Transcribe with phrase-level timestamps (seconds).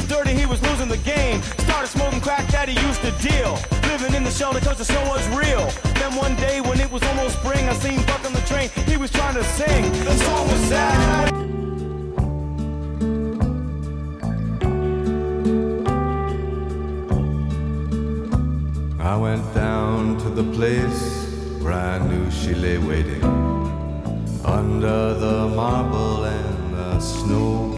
[0.00, 1.42] was dirty, he was losing the game.
[1.66, 3.58] Started smoking crack that he used to deal.
[3.92, 5.66] Living in the shelter cause the was real.
[5.94, 8.70] Then one day when it was almost spring, I seen Buck on the train.
[8.86, 9.82] He was trying to sing.
[10.04, 11.34] The song was sad.
[19.00, 21.00] I went down to the place
[21.60, 23.24] where I knew she lay waiting
[24.44, 27.69] under the marble and the snow.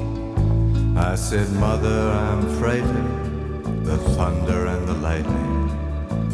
[1.03, 5.69] I said, Mother, I'm frightened, the thunder and the lightning.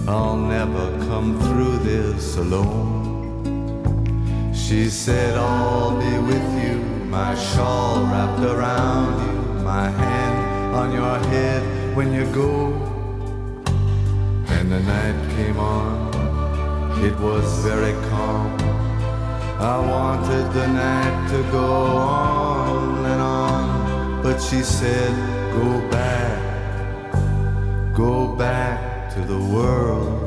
[0.06, 2.84] I'll never come through this alone.
[4.54, 6.76] She said, I'll be with you,
[7.06, 12.66] my shawl wrapped around you, my hand on your head when you go.
[14.48, 16.12] And the night came on,
[17.02, 18.54] it was very calm.
[19.58, 22.47] I wanted the night to go on
[24.28, 25.14] but she said,
[25.54, 27.14] Go back,
[27.94, 30.20] go back to the world.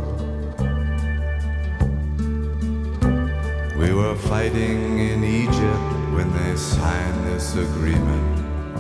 [3.78, 8.28] We were fighting in Egypt when they signed this agreement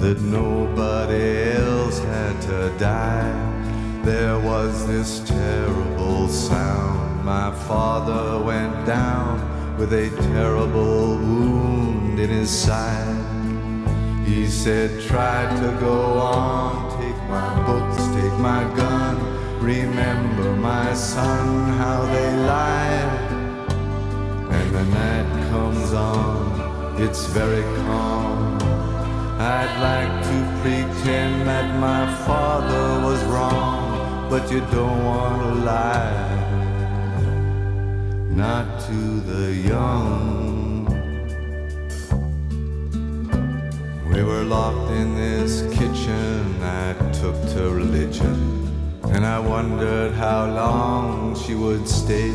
[0.01, 3.31] that nobody else had to die.
[4.03, 7.23] There was this terrible sound.
[7.23, 13.20] My father went down with a terrible wound in his side.
[14.25, 19.17] He said, Try to go on, take my books, take my gun.
[19.59, 23.31] Remember, my son, how they lied.
[24.51, 28.57] And the night comes on, it's very calm.
[29.39, 36.37] I'd like to pretend that my father was wrong, but you don't want to lie.
[38.29, 40.50] Not to the young.
[44.11, 48.67] We were locked in this kitchen I took to religion,
[49.03, 52.31] and I wondered how long she would stay.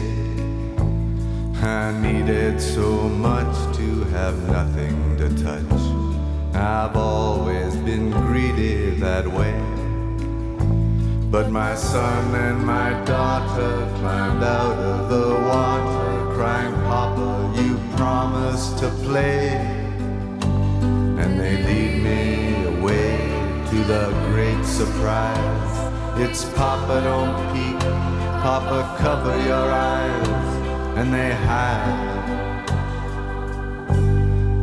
[1.62, 5.82] I needed so much to have nothing to touch.
[6.54, 9.60] I've always been greedy that way.
[11.30, 18.78] But my son and my daughter climbed out of the water, crying, Papa, you promised
[18.78, 19.85] to play.
[21.18, 23.16] And they lead me away
[23.70, 26.20] to the great surprise.
[26.20, 27.80] It's Papa, don't peek,
[28.42, 30.28] Papa, cover your eyes.
[30.98, 32.66] And they hide,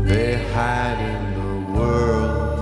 [0.06, 2.54] they hide in the world.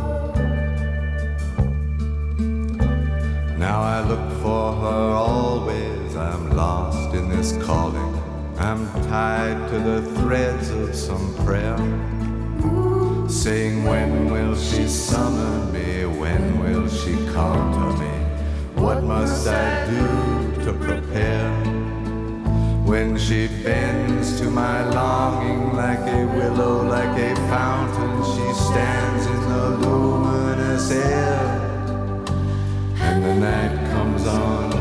[3.58, 6.16] Now I look for her always.
[6.16, 8.14] I'm lost in this calling.
[8.58, 11.78] I'm tied to the threads of some prayer.
[13.42, 16.06] Saying, When will she summon me?
[16.06, 18.14] When will she come to me?
[18.80, 21.50] What must I do to prepare?
[22.86, 29.42] When she bends to my longing like a willow, like a fountain, she stands in
[29.50, 31.42] the luminous air.
[33.00, 34.72] And the night comes on,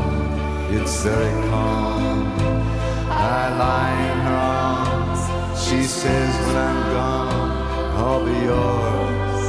[0.71, 2.31] it's very calm.
[3.09, 5.59] I lie in her arms.
[5.59, 7.60] She says, When I'm gone,
[8.03, 9.41] I'll be yours.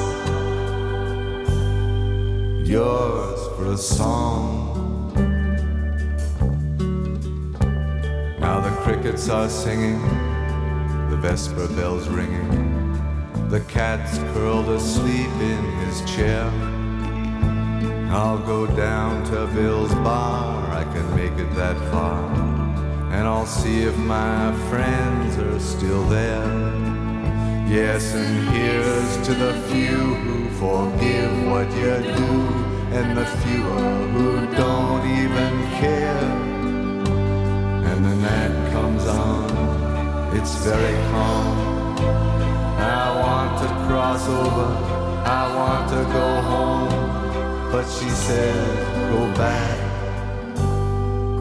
[2.68, 4.68] Yours for a song.
[8.40, 10.02] Now the crickets are singing,
[11.08, 12.50] the vesper bells ringing.
[13.48, 16.44] The cat's curled asleep in his chair.
[18.10, 22.22] I'll go down to Bill's bar, I can make it that far.
[23.14, 27.11] And I'll see if my friends are still there.
[27.72, 32.32] Yes, and here's to the few who forgive what you do,
[32.92, 36.28] and the fewer who don't even care.
[37.88, 41.96] And the night comes on, it's very calm.
[42.76, 44.68] I want to cross over,
[45.24, 47.72] I want to go home.
[47.72, 49.78] But she said, go back,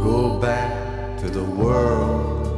[0.02, 2.51] go back to the world.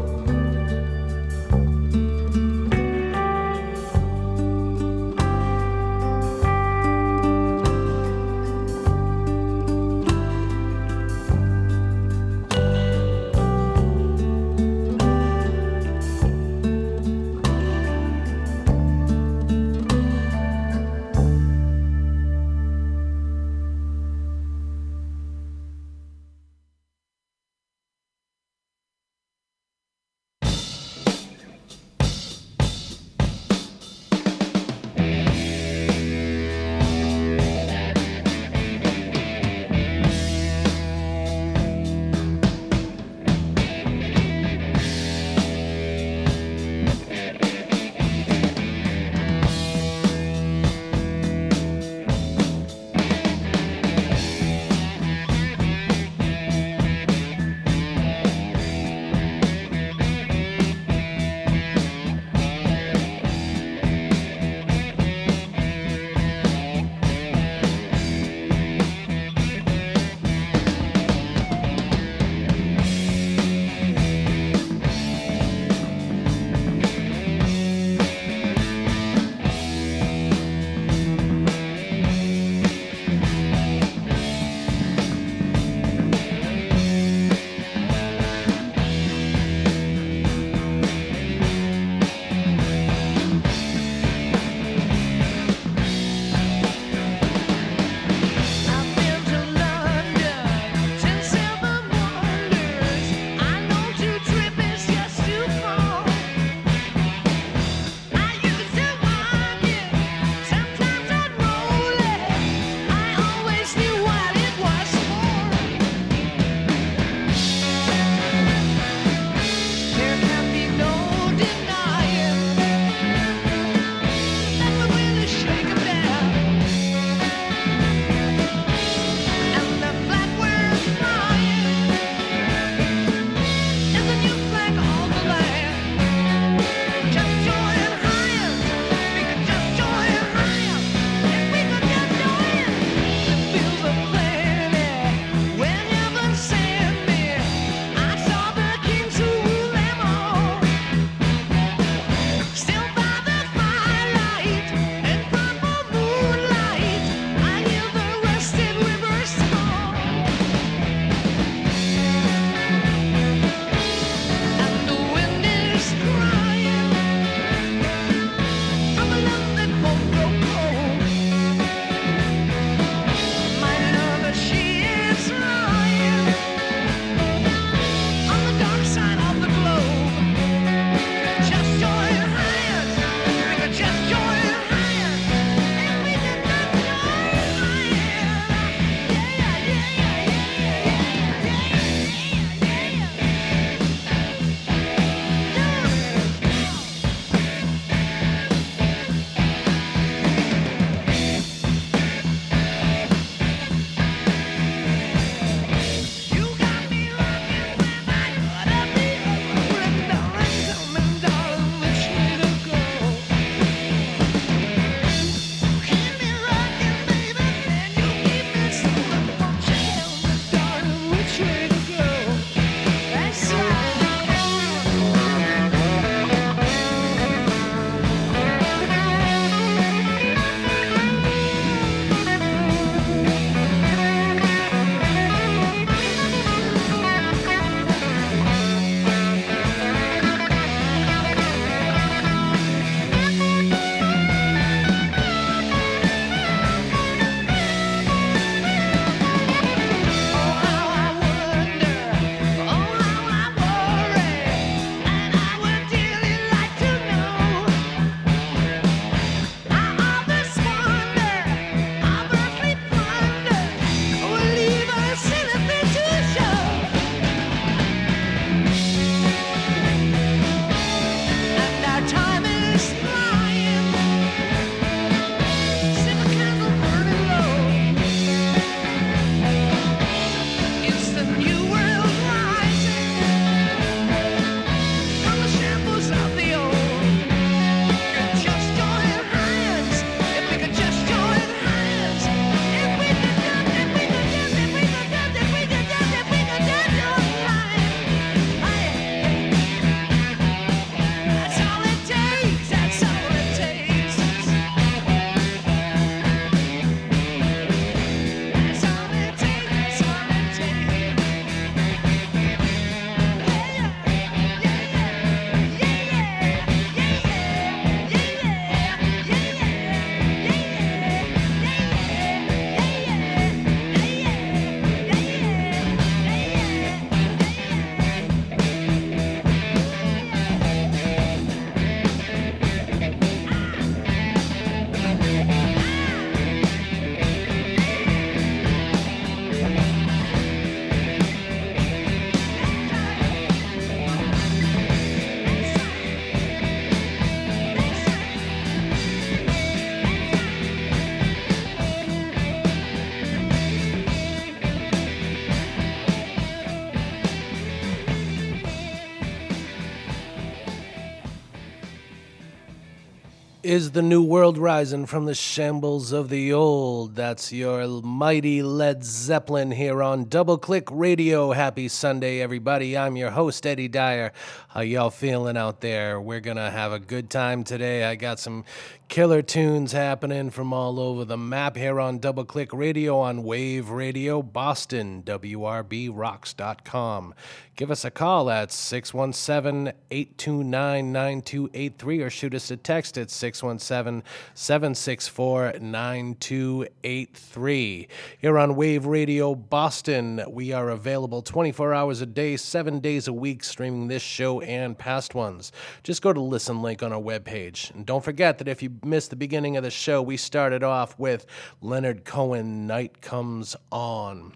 [363.73, 367.15] Is the new world rising from the shambles of the old?
[367.15, 371.53] That's your mighty Led Zeppelin here on Double Click Radio.
[371.53, 372.95] Happy Sunday, everybody.
[372.95, 374.31] I'm your host, Eddie Dyer.
[374.73, 376.19] How y'all feeling out there?
[376.19, 378.05] We're gonna have a good time today.
[378.05, 378.65] I got some
[379.07, 383.91] killer tunes happening from all over the map here on Double Click Radio on Wave
[383.91, 387.35] Radio Boston, WRBRocks.com.
[387.75, 394.21] Give us a call at 617 829 9283 or shoot us a text at 617
[394.53, 398.07] 764 9283.
[398.39, 403.33] Here on Wave Radio Boston, we are available 24 hours a day, seven days a
[403.33, 405.71] week, streaming this show and past ones.
[406.03, 407.93] Just go to Listen Link on our webpage.
[407.93, 411.17] And don't forget that if you missed the beginning of the show, we started off
[411.19, 411.45] with
[411.81, 414.53] Leonard Cohen, Night Comes On.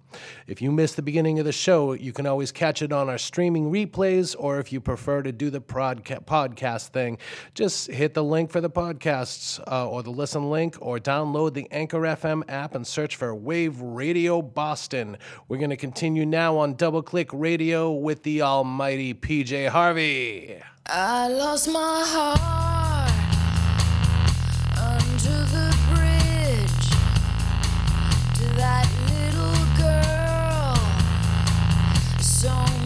[0.48, 3.18] If you missed the beginning of the show, you can always catch it on our
[3.18, 7.18] streaming replays, or if you prefer to do the podca- podcast thing,
[7.54, 11.68] just hit the link for the podcasts uh, or the listen link, or download the
[11.72, 15.18] Anchor FM app and search for Wave Radio Boston.
[15.48, 19.97] We're going to continue now on Double Click Radio with the almighty PJ Harvey.
[20.86, 23.10] I lost my heart
[24.77, 26.89] under the bridge
[28.38, 30.77] to that little girl.
[32.22, 32.77] So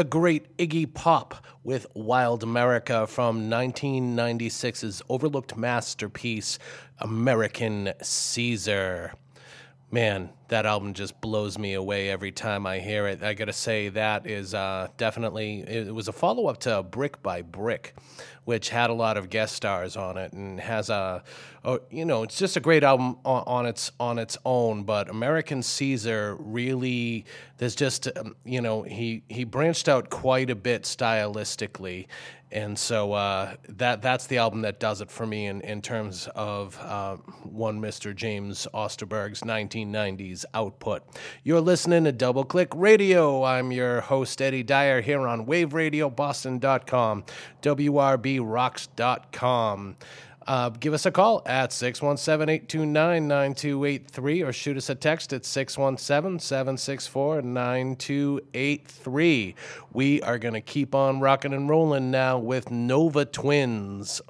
[0.00, 6.58] the great Iggy Pop with Wild America from 1996's overlooked masterpiece,
[7.00, 9.12] American Caesar.
[9.90, 13.22] Man, that album just blows me away every time I hear it.
[13.22, 17.42] I gotta say, that is uh, definitely, it was a follow up to Brick by
[17.42, 17.94] Brick,
[18.44, 21.22] which had a lot of guest stars on it and has a,
[21.64, 24.84] a you know, it's just a great album on, on its on its own.
[24.84, 27.24] But American Caesar really,
[27.58, 32.06] there's just, um, you know, he he branched out quite a bit stylistically,
[32.50, 36.28] and so uh, that that's the album that does it for me in, in terms
[36.34, 38.14] of uh, one Mr.
[38.14, 41.02] James Osterberg's 1990s output.
[41.44, 43.44] You're listening to Double Click Radio.
[43.44, 47.24] I'm your host Eddie Dyer here on WaveRadioBoston.com,
[47.62, 49.96] WRBRocks.com.
[50.46, 55.44] Uh, give us a call at 617 829 9283 or shoot us a text at
[55.44, 59.54] 617 764 9283.
[59.92, 64.22] We are going to keep on rocking and rolling now with Nova Twins.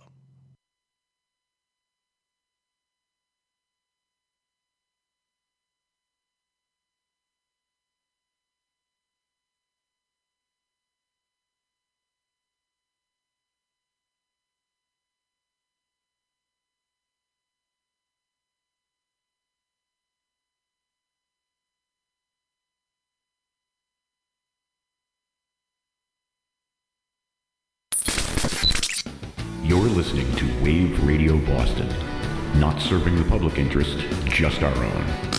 [29.71, 31.87] You're listening to Wave Radio Boston.
[32.59, 35.30] Not serving the public interest, just our own.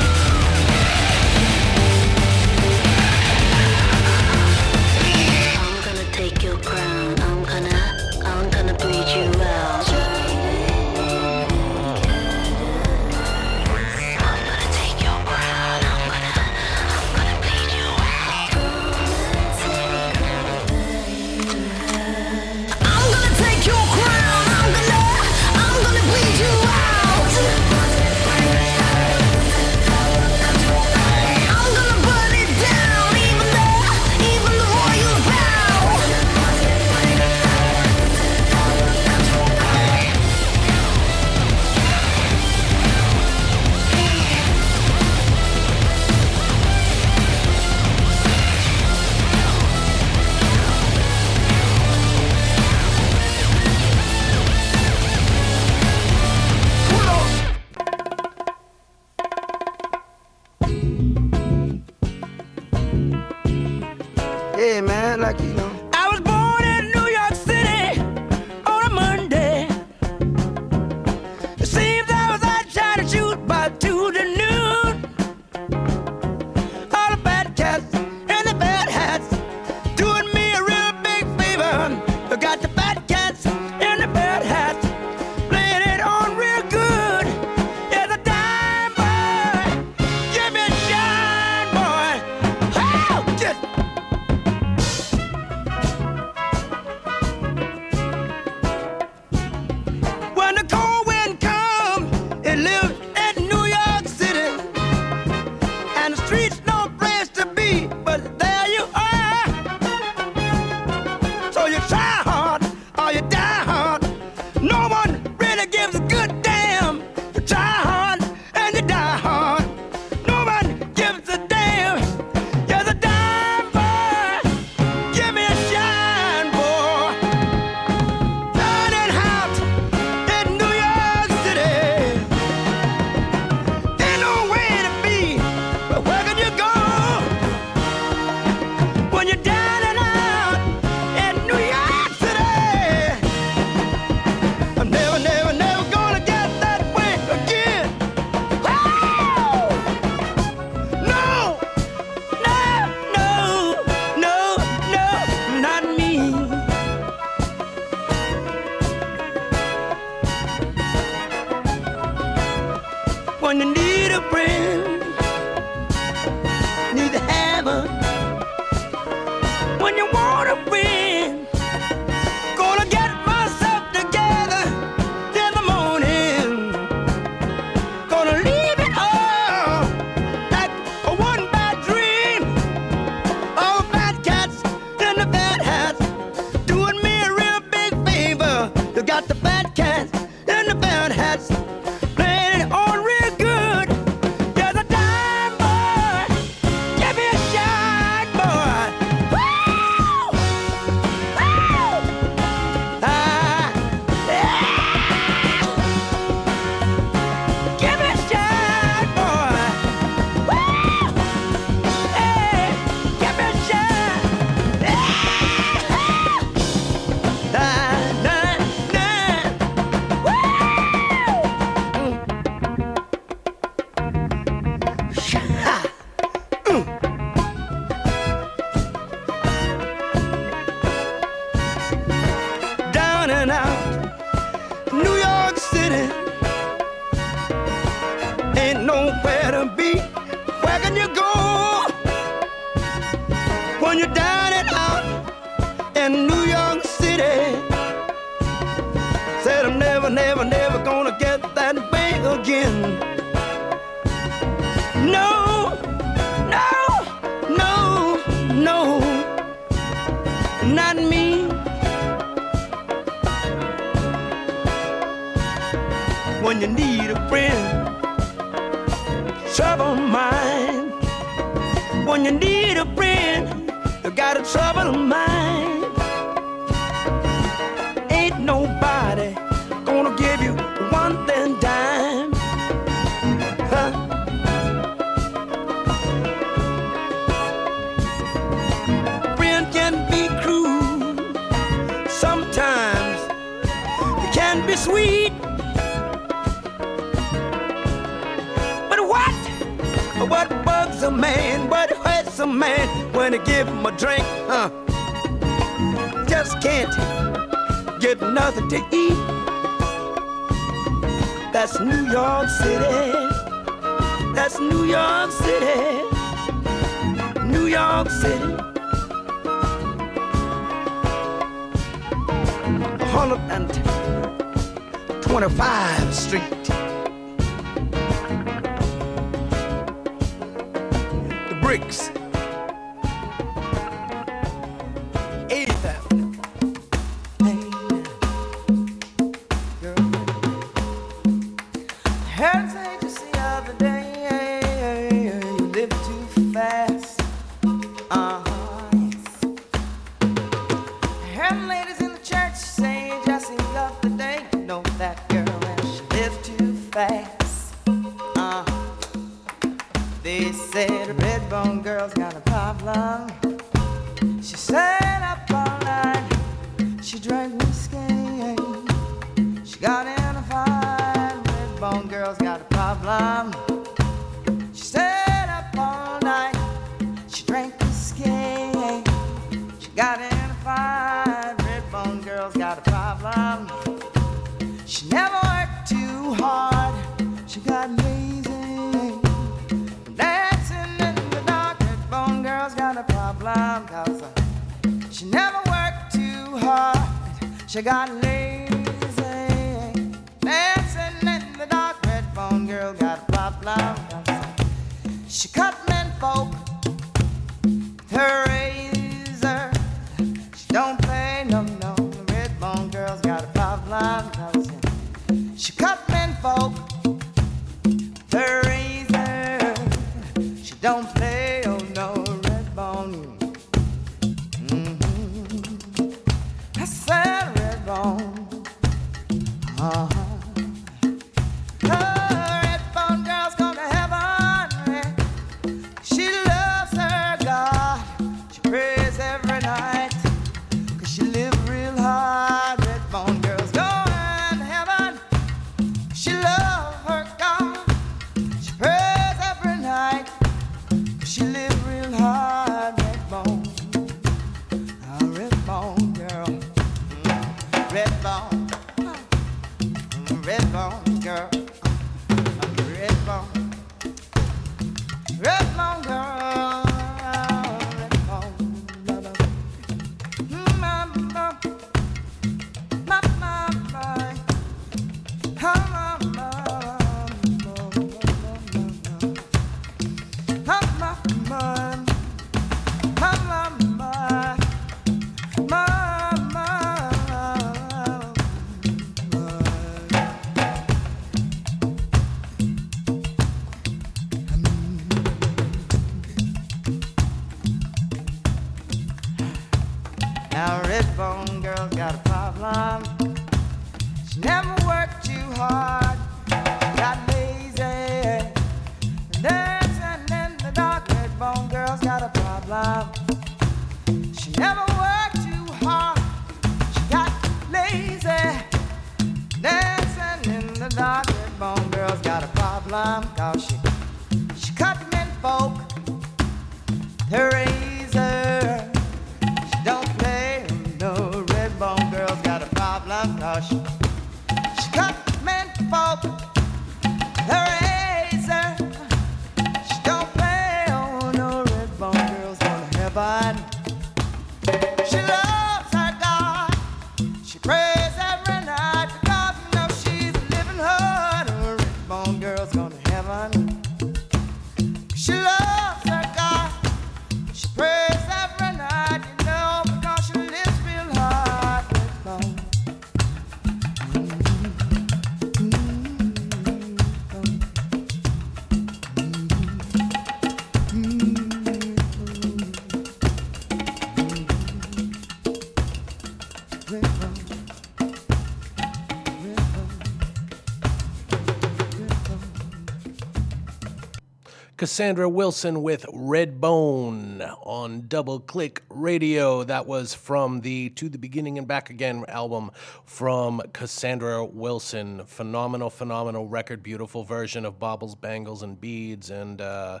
[584.84, 589.64] Cassandra Wilson with Redbone on Double Click Radio.
[589.64, 592.70] That was from the To the Beginning and Back Again album
[593.06, 595.24] from Cassandra Wilson.
[595.24, 596.82] Phenomenal, phenomenal record.
[596.82, 599.30] Beautiful version of Baubles, Bangles, and Beads.
[599.30, 600.00] And, uh,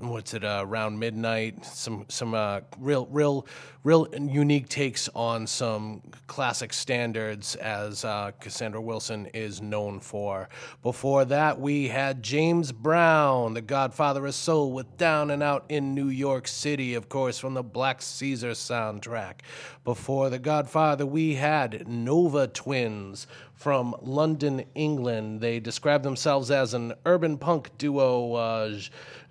[0.00, 3.46] what's it uh, around midnight some some uh, real real
[3.84, 10.48] real unique takes on some classic standards as uh, Cassandra Wilson is known for.
[10.82, 15.94] Before that, we had James Brown, the Godfather of Soul, with Down and Out in
[15.94, 19.40] New York City, of course, from the Black Caesar soundtrack.
[19.84, 25.40] Before the Godfather, we had Nova Twins from London, England.
[25.40, 28.78] They describe themselves as an urban punk duo, uh,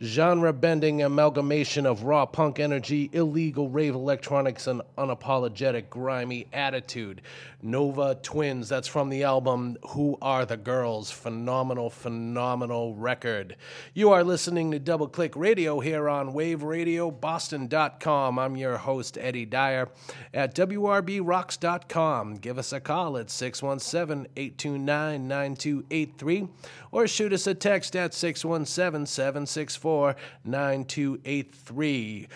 [0.02, 7.22] genre bending amalgamation of raw punk energy, illegal rave electronics, and unapologetic grimy attitude.
[7.62, 11.10] Nova Twins, that's from the album Who Are the Girls?
[11.12, 13.56] Phenomenal, phenomenal record.
[13.94, 18.40] You are listening to Double Click Radio here on waveradioboston.com.
[18.40, 19.90] I'm your host, Eddie Dyer,
[20.34, 22.36] at WRBRocks.com.
[22.36, 26.48] Give us a call at 617 829 9283
[26.92, 32.28] or shoot us a text at 617 764 9283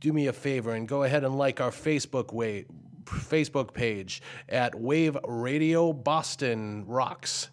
[0.00, 2.66] do me a favor and go ahead and like our Facebook way,
[3.04, 7.48] Facebook page at Wave Radio Boston Rocks.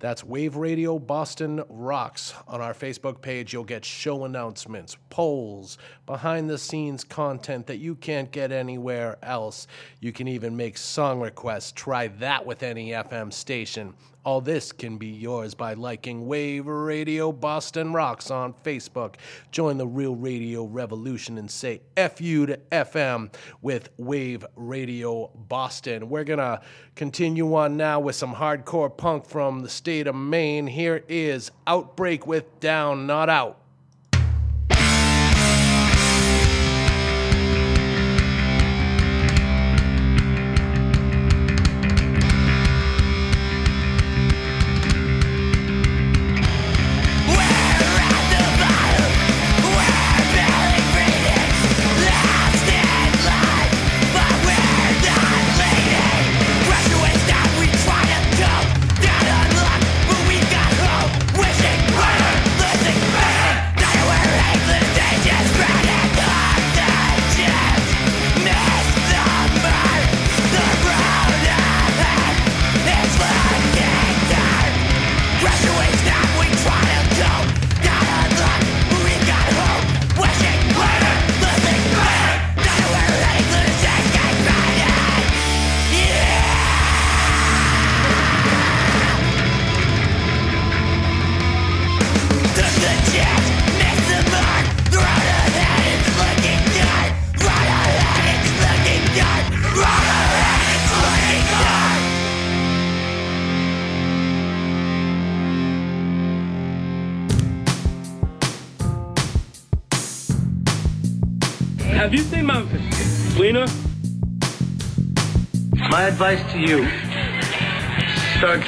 [0.00, 2.32] That's Wave Radio Boston Rocks.
[2.48, 5.76] On our Facebook page, you'll get show announcements, polls,
[6.06, 9.66] behind the scenes content that you can't get anywhere else.
[10.00, 11.72] You can even make song requests.
[11.72, 13.92] Try that with any FM station.
[14.22, 19.14] All this can be yours by liking Wave Radio Boston Rocks on Facebook.
[19.50, 23.32] Join the real radio revolution and say F you to FM
[23.62, 26.10] with Wave Radio Boston.
[26.10, 26.60] We're going to
[26.96, 30.68] continue on now with some hardcore punk from the state of Maine.
[30.68, 33.59] Here is Outbreak with Down, Not Out.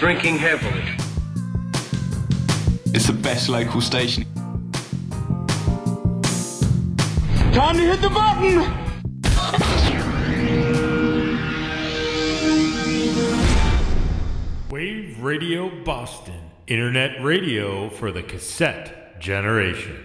[0.03, 0.83] Drinking heavily.
[2.87, 4.25] It's the best local station.
[7.53, 8.69] Time to hit the button!
[14.71, 20.05] Wave Radio Boston, internet radio for the cassette generation.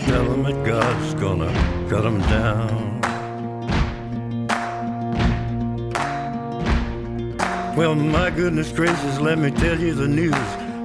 [0.00, 1.52] Tell him that God's gonna
[1.88, 3.00] cut him down.
[7.76, 10.34] Well, my goodness gracious, let me tell you the news.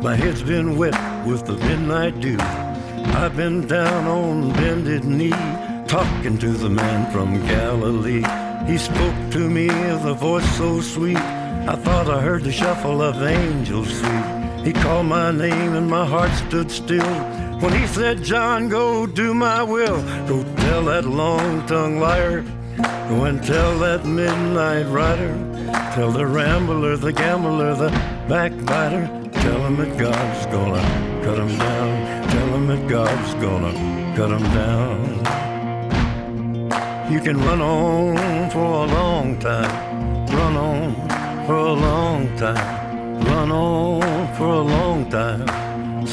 [0.04, 0.96] My head's been wet
[1.26, 2.38] with the midnight dew.
[2.40, 5.32] I've been down on bended knee,
[5.88, 8.24] talking to the man from Galilee.
[8.66, 11.18] He spoke to me with a voice so sweet.
[11.18, 14.66] I thought I heard the shuffle of angels sweet.
[14.66, 17.39] He called my name and my heart stood still.
[17.60, 20.02] When he said, John, go do my will.
[20.28, 22.42] Go tell that long tongued liar.
[23.10, 25.36] Go and tell that midnight rider.
[25.94, 27.90] Tell the rambler, the gambler, the
[28.30, 29.08] backbiter.
[29.34, 30.82] Tell him that God's gonna
[31.26, 32.30] cut him down.
[32.30, 33.74] Tell him that God's gonna
[34.16, 35.50] cut him down.
[37.12, 40.28] You can run on for a long time.
[40.28, 40.96] Run on
[41.46, 43.26] for a long time.
[43.26, 45.69] Run on for a long time.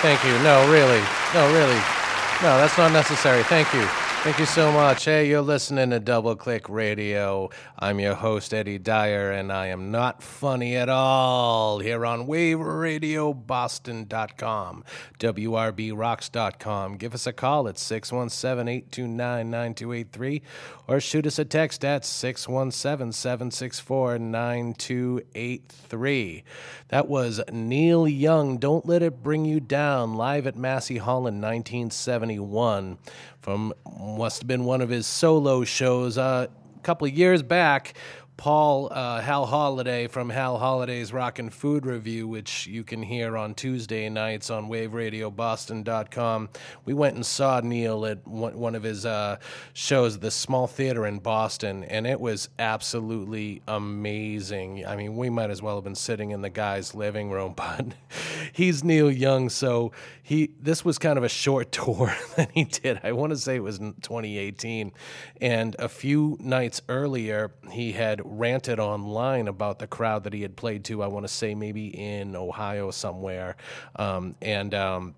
[0.00, 0.32] Thank you.
[0.42, 1.02] No, really.
[1.34, 1.80] No, really.
[2.42, 3.42] No, that's not necessary.
[3.44, 4.07] Thank you.
[4.22, 5.04] Thank you so much.
[5.04, 7.50] Hey, you're listening to Double Click Radio.
[7.78, 14.84] I'm your host, Eddie Dyer, and I am not funny at all here on waveradioboston.com,
[15.20, 16.96] WRBRocks.com.
[16.96, 20.42] Give us a call at 617 829 9283
[20.88, 26.42] or shoot us a text at 617 764 9283.
[26.88, 31.40] That was Neil Young, Don't Let It Bring You Down, live at Massey Hall in
[31.40, 32.98] 1971
[33.56, 36.46] must have been one of his solo shows uh,
[36.76, 37.94] a couple of years back.
[38.38, 43.52] Paul uh, Hal Holiday from Hal Holiday's Rockin' Food Review, which you can hear on
[43.52, 46.48] Tuesday nights on WaveRadioBoston.com.
[46.84, 49.38] We went and saw Neil at one, one of his uh,
[49.72, 54.86] shows at the Small Theater in Boston, and it was absolutely amazing.
[54.86, 57.86] I mean, we might as well have been sitting in the guy's living room, but
[58.52, 59.90] he's Neil Young, so
[60.28, 63.00] he this was kind of a short tour that he did.
[63.02, 64.92] I want to say it was in 2018,
[65.40, 70.54] and a few nights earlier he had ranted online about the crowd that he had
[70.54, 71.02] played to.
[71.02, 73.56] I want to say maybe in Ohio somewhere,
[73.96, 74.74] um, and.
[74.74, 75.14] Um,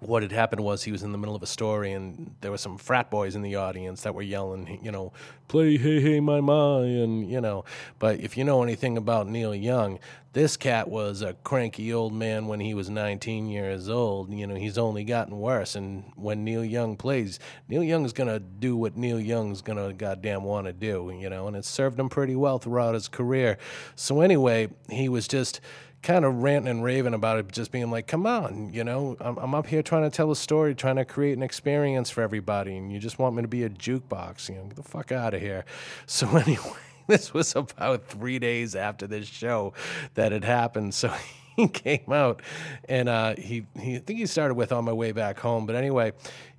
[0.00, 2.58] what had happened was he was in the middle of a story and there were
[2.58, 5.12] some frat boys in the audience that were yelling, you know,
[5.46, 7.64] play Hey Hey My My, and, you know.
[7.98, 9.98] But if you know anything about Neil Young,
[10.32, 14.32] this cat was a cranky old man when he was 19 years old.
[14.32, 15.74] You know, he's only gotten worse.
[15.74, 17.38] And when Neil Young plays,
[17.68, 21.28] Neil Young's going to do what Neil Young's going to goddamn want to do, you
[21.28, 23.58] know, and it served him pretty well throughout his career.
[23.96, 25.60] So, anyway, he was just
[26.02, 29.36] kind of ranting and raving about it, just being like, "Come on, you know, I'm,
[29.38, 32.76] I'm up here trying to tell a story, trying to create an experience for everybody,
[32.76, 34.48] and you just want me to be a jukebox?
[34.48, 35.64] You know, get the fuck out of here."
[36.06, 36.72] So anyway,
[37.06, 39.74] this was about three days after this show
[40.14, 40.94] that had happened.
[40.94, 41.12] So
[41.56, 42.42] he came out,
[42.88, 45.76] and uh, he he I think he started with "On My Way Back Home," but
[45.76, 46.12] anyway,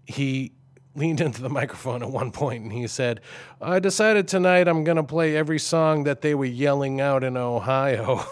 [0.06, 0.52] he
[0.96, 3.22] leaned into the microphone at one point and he said,
[3.62, 7.38] I decided tonight I'm going to play every song that they were yelling out in
[7.38, 8.26] Ohio.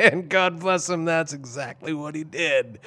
[0.00, 2.78] And God bless him, that's exactly what he did.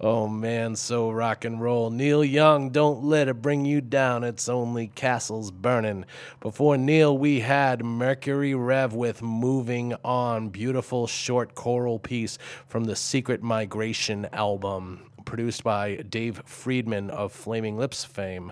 [0.00, 1.90] Oh man, so rock and roll.
[1.90, 4.24] Neil Young, don't let it bring you down.
[4.24, 6.06] It's only castles burning.
[6.40, 12.96] Before Neil, we had Mercury Rev with Moving On, beautiful short choral piece from the
[12.96, 18.50] Secret Migration album, produced by Dave Fridmann of Flaming Lips fame.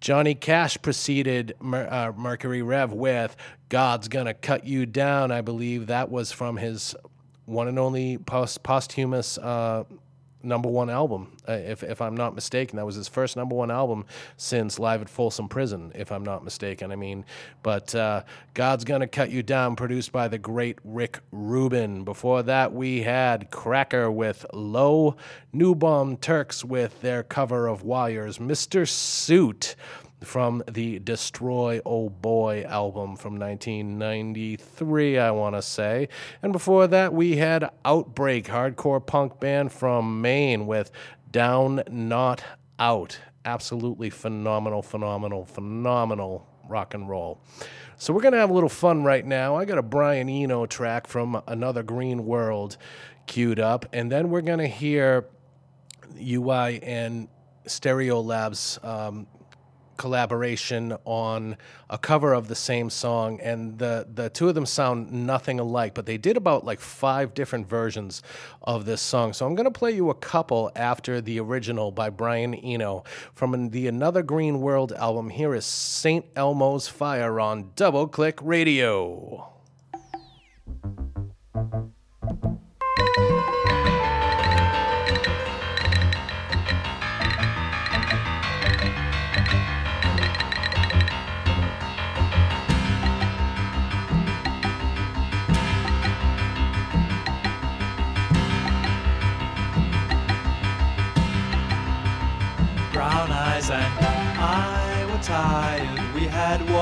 [0.00, 3.36] Johnny Cash preceded Mer- uh, Mercury Rev with
[3.68, 5.32] God's Gonna Cut You Down.
[5.32, 6.94] I believe that was from his
[7.48, 9.84] one and only post- posthumous uh,
[10.42, 12.76] number one album, uh, if, if I'm not mistaken.
[12.76, 14.04] That was his first number one album
[14.36, 16.92] since Live at Folsom Prison, if I'm not mistaken.
[16.92, 17.24] I mean,
[17.62, 18.22] but uh,
[18.54, 22.04] God's Gonna Cut You Down, produced by the great Rick Rubin.
[22.04, 25.16] Before that, we had Cracker with Low,
[25.52, 28.86] New Bomb Turks with their cover of Wires, Mr.
[28.86, 29.74] Suit
[30.22, 36.08] from the Destroy Oh Boy album from 1993, I want to say.
[36.42, 40.90] And before that, we had Outbreak, hardcore punk band from Maine with
[41.30, 42.42] Down Not
[42.78, 43.18] Out.
[43.44, 47.40] Absolutely phenomenal, phenomenal, phenomenal rock and roll.
[47.96, 49.56] So we're going to have a little fun right now.
[49.56, 52.76] I got a Brian Eno track from Another Green World
[53.26, 55.26] queued up, and then we're going to hear
[56.20, 57.28] UI and
[57.66, 59.26] Stereolab's um,
[59.98, 61.56] collaboration on
[61.90, 65.92] a cover of the same song and the the two of them sound nothing alike
[65.92, 68.22] but they did about like five different versions
[68.62, 69.34] of this song.
[69.34, 73.70] So i'm going to play you a couple after the original by brian eno from
[73.70, 75.28] the another green world album.
[75.28, 79.52] Here is st elmo's fire on double click radio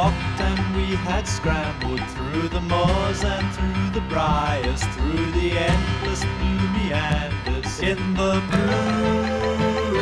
[0.06, 6.22] walked and we had scrambled through the moors and through the briars, through the endless
[6.38, 9.92] blue meanders in the blue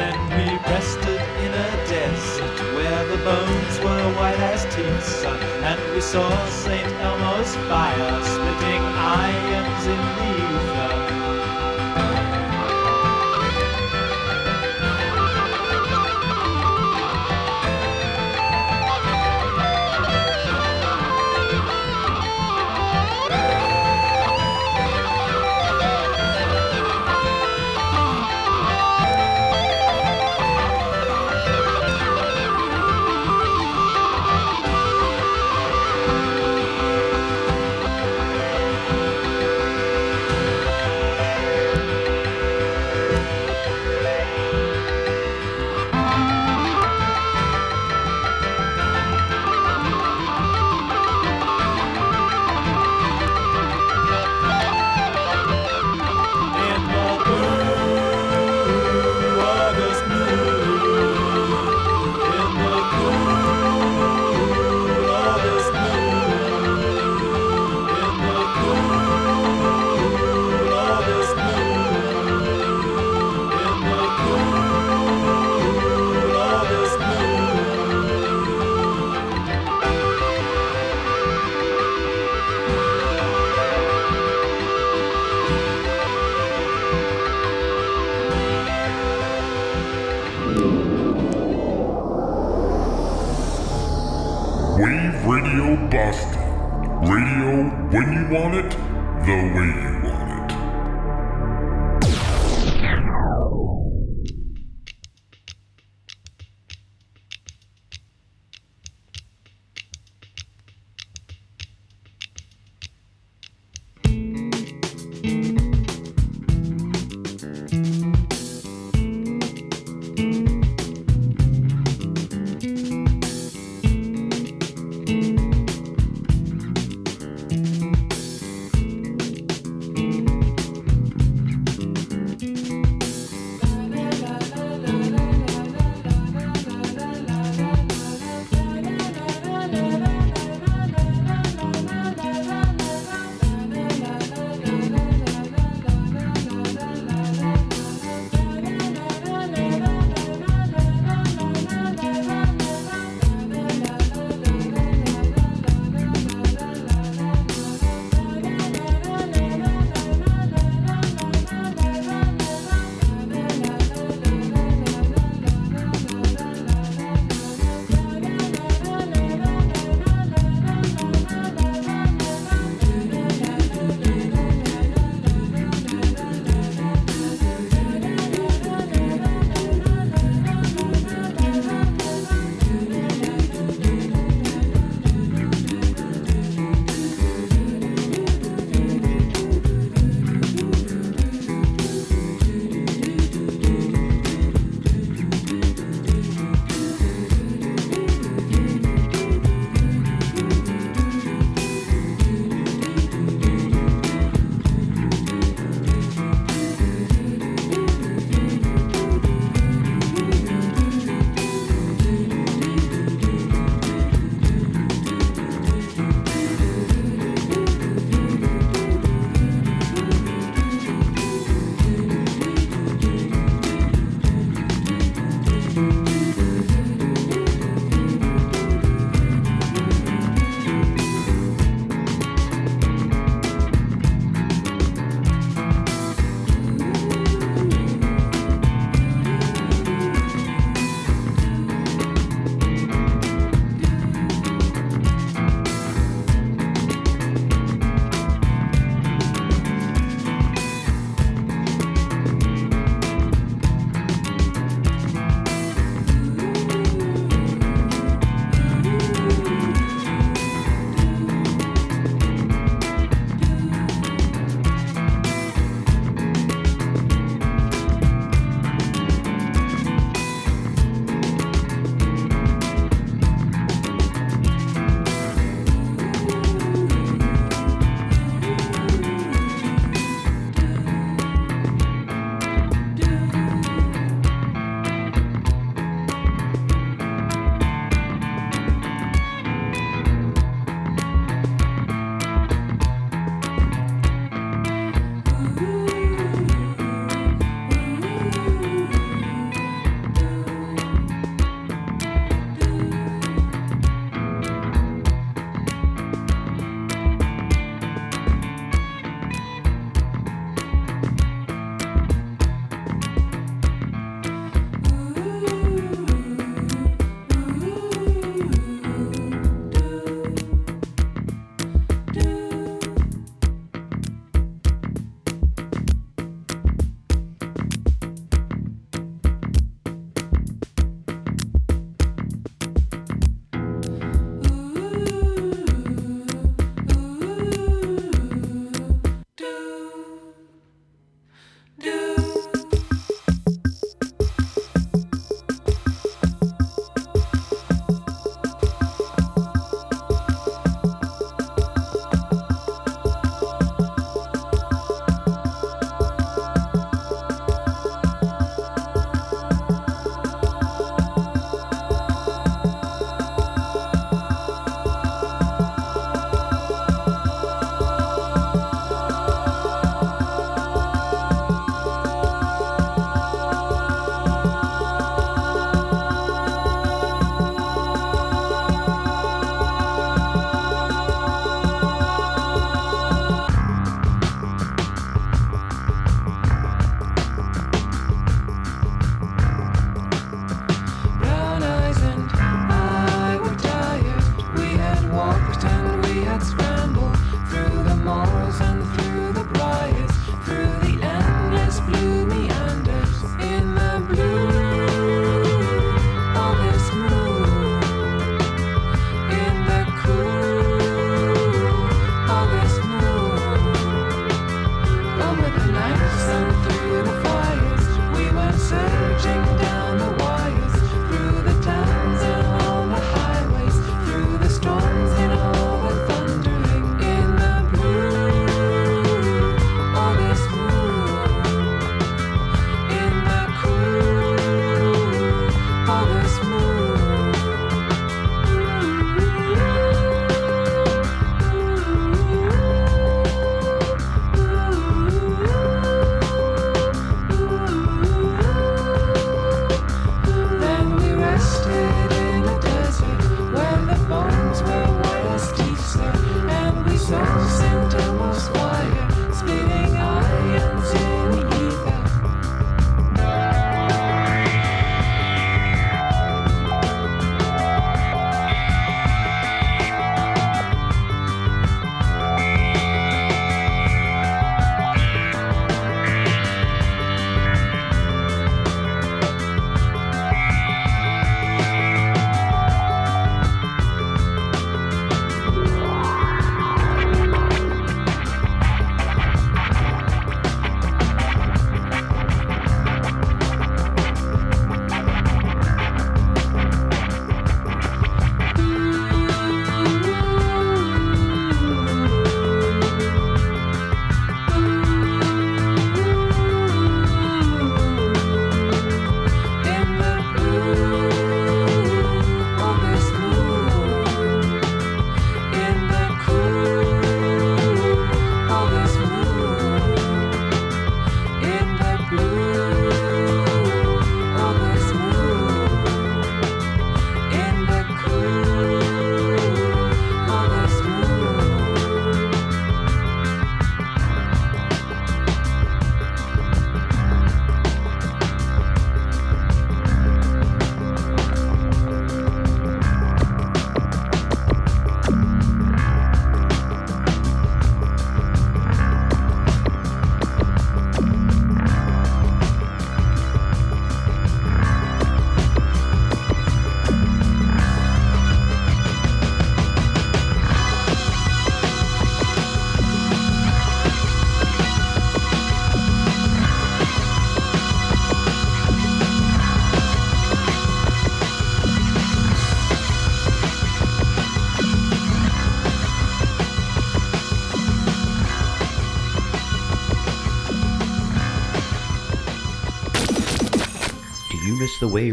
[0.00, 5.26] Then we rested in a desert where the bones were white as teeth,
[5.70, 6.92] and we saw St.
[7.06, 8.84] Elmo's fire splitting
[9.20, 10.15] irons in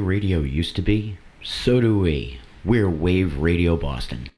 [0.03, 1.17] radio used to be?
[1.41, 2.39] So do we.
[2.63, 4.29] We're Wave Radio Boston.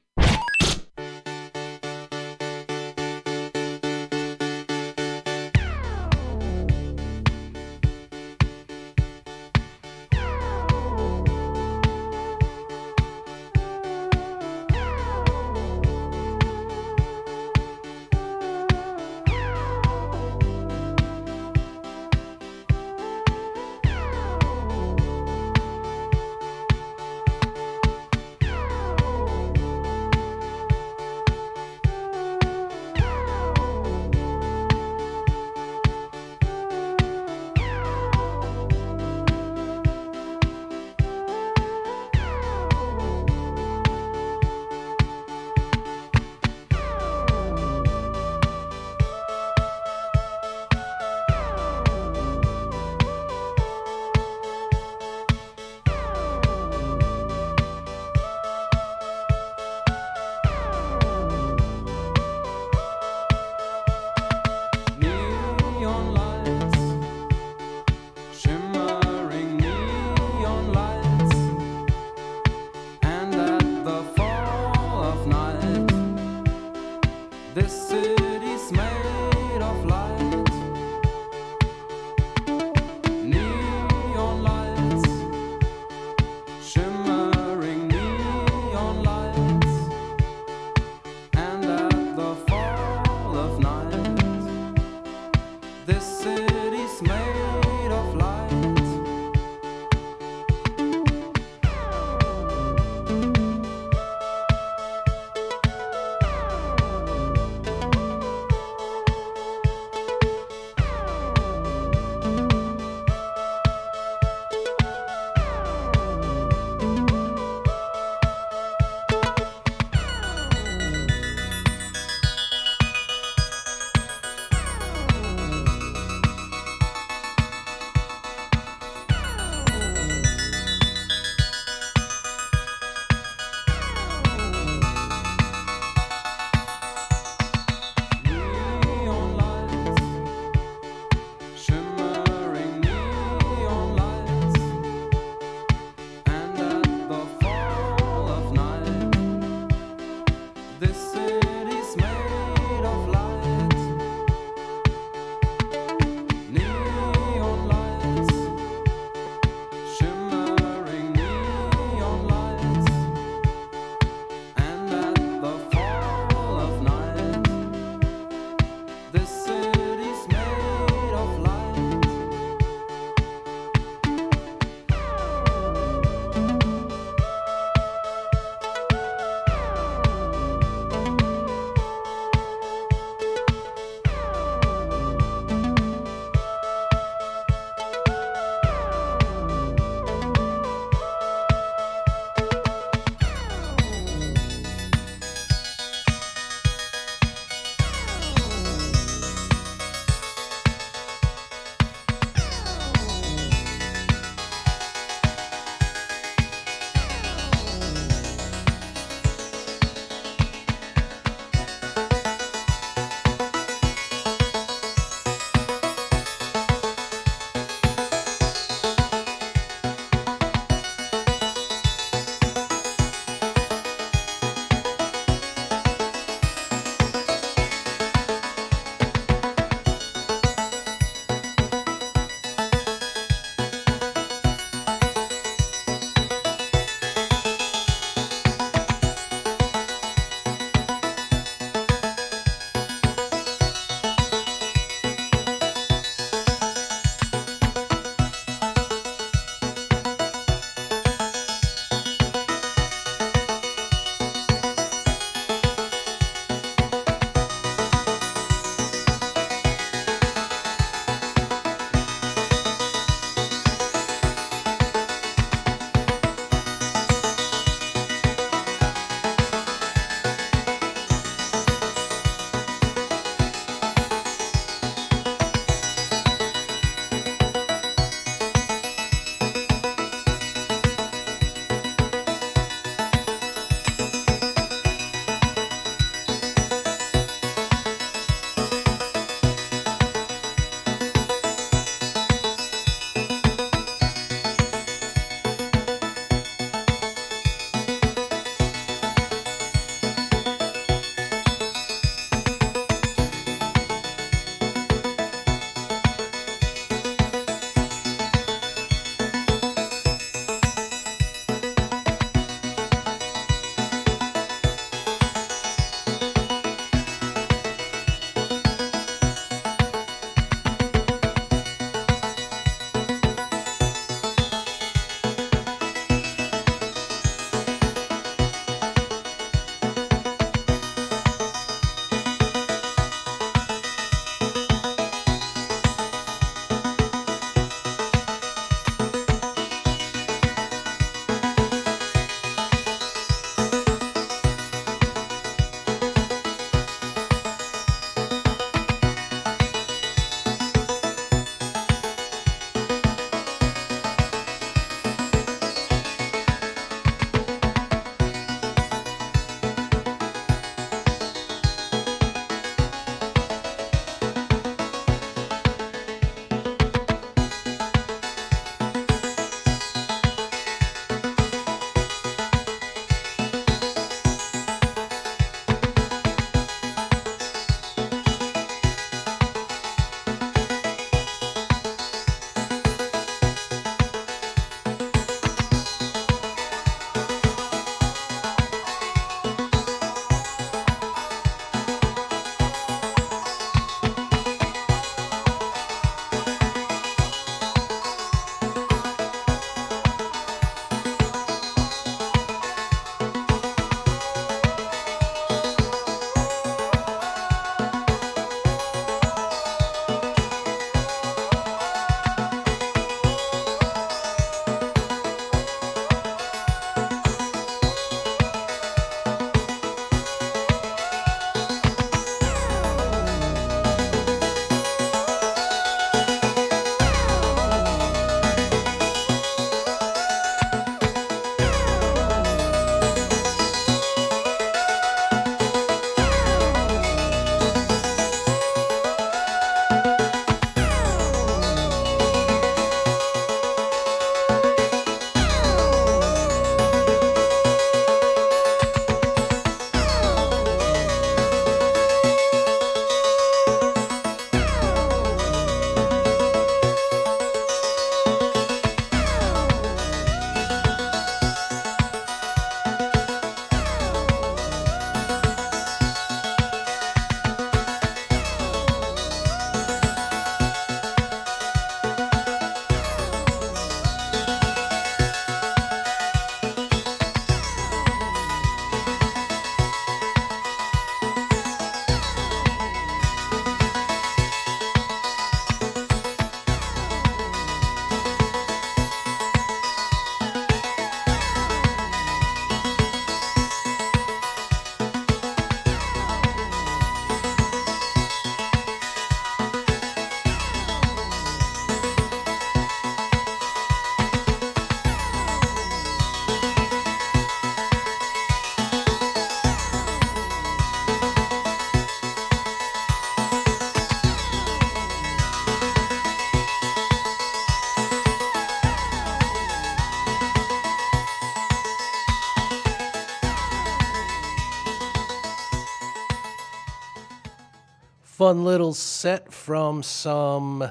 [528.46, 530.88] Fun little set from some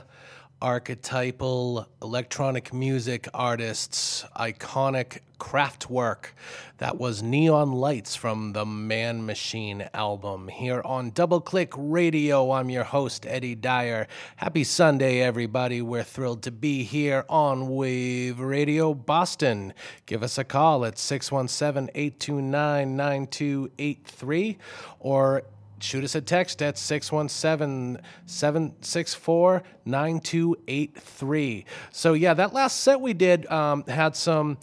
[0.61, 6.31] archetypal electronic music artists, iconic Kraftwerk.
[6.79, 10.49] That was Neon Lights from the Man Machine album.
[10.49, 14.07] Here on Double Click Radio, I'm your host, Eddie Dyer.
[14.35, 15.81] Happy Sunday, everybody.
[15.81, 19.73] We're thrilled to be here on Wave Radio Boston.
[20.05, 24.57] Give us a call at 617 829 9283
[24.99, 25.43] or
[25.79, 31.65] shoot us a text at 617 764 9283.
[31.91, 34.57] So, yeah, that last set we did um, had some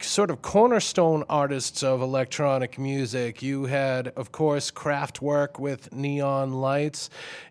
[0.00, 3.42] sort of cornerstone artists of electronic music.
[3.42, 7.10] You had, of course, Kraftwerk with Neon Lights.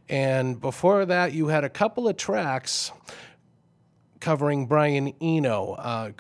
[0.10, 2.92] And before that, you had a couple of tracks
[4.20, 6.12] covering Brian Eno, uh,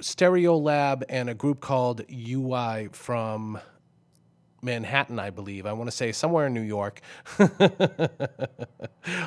[0.00, 3.58] Stereolab, and a group called UI from
[4.62, 5.66] Manhattan, I believe.
[5.66, 7.00] I want to say somewhere in New York.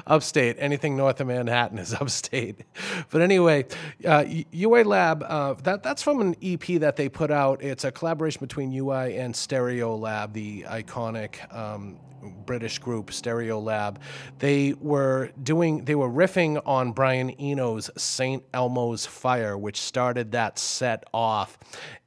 [0.07, 0.55] upstate.
[0.59, 2.63] Anything north of Manhattan is upstate.
[3.09, 3.65] But anyway,
[4.05, 7.61] uh, UiLab, uh, that, that's from an EP that they put out.
[7.63, 11.97] It's a collaboration between UI and Stereolab, the iconic um,
[12.45, 13.97] British group Stereolab.
[14.39, 18.43] They were doing they were riffing on Brian Eno's St.
[18.53, 21.57] Elmo's Fire, which started that set off.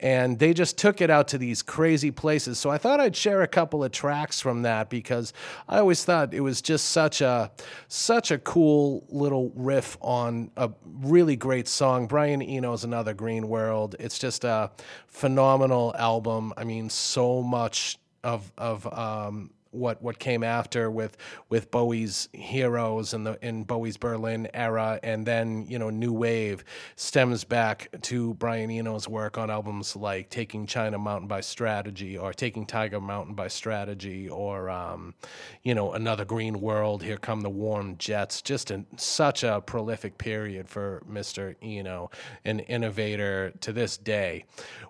[0.00, 2.58] And they just took it out to these crazy places.
[2.58, 5.32] So I thought I'd share a couple of tracks from that because
[5.68, 7.50] I always thought it was just such a
[7.88, 10.70] such a cool little riff on a
[11.00, 12.06] really great song.
[12.06, 13.96] Brian Eno's Another Green World.
[13.98, 14.70] It's just a
[15.06, 16.52] phenomenal album.
[16.56, 21.16] I mean, so much of of um, what what came after with
[21.48, 26.64] with Bowie's Heroes and the in Bowie's Berlin era, and then you know New Wave
[26.96, 32.32] stems back to Brian Eno's work on albums like Taking China Mountain by Strategy or
[32.32, 35.14] Taking Tiger Mountain by Strategy or um,
[35.62, 37.02] you know Another Green World.
[37.02, 38.42] Here come the warm jets.
[38.42, 41.56] Just in such a prolific period for Mr.
[41.62, 42.10] Eno,
[42.44, 44.44] an innovator to this day.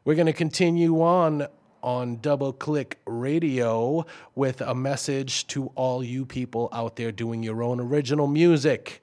[0.05, 1.47] We're going to continue on
[1.83, 7.63] on Double Click Radio with a message to all you people out there doing your
[7.63, 9.02] own original music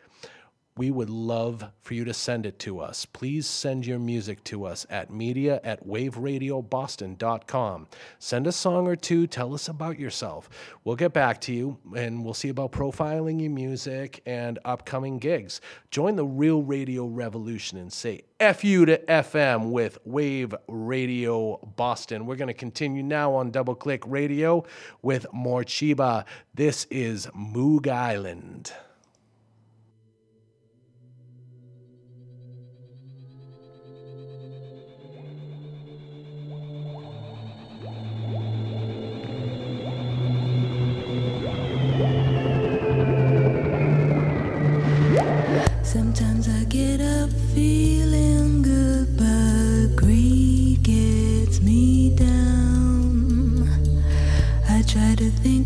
[0.79, 3.05] we would love for you to send it to us.
[3.05, 7.87] Please send your music to us at media at waveradioboston.com.
[8.17, 10.49] Send a song or two, tell us about yourself.
[10.85, 15.59] We'll get back to you and we'll see about profiling your music and upcoming gigs.
[15.91, 22.25] Join the real radio revolution and say F you to FM with Wave Radio Boston.
[22.25, 24.63] We're going to continue now on Double Click Radio
[25.01, 26.23] with more Chiba.
[26.53, 28.71] This is Moog Island.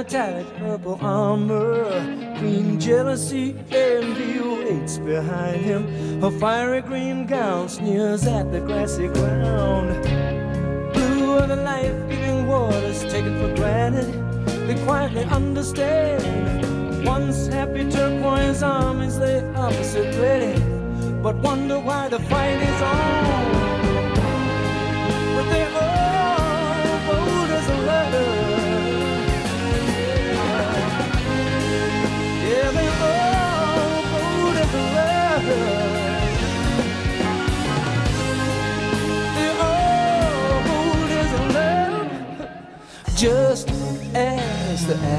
[0.00, 1.84] metallic purple armor.
[2.38, 5.82] Queen jealousy, envy waits behind him.
[6.22, 10.02] Her fiery green gown sneers at the grassy ground.
[10.94, 14.08] Blue are the life-giving waters taken for granted.
[14.66, 17.04] They quietly understand.
[17.04, 20.58] Once happy turquoise armies lay opposite ready,
[21.22, 21.78] but wonder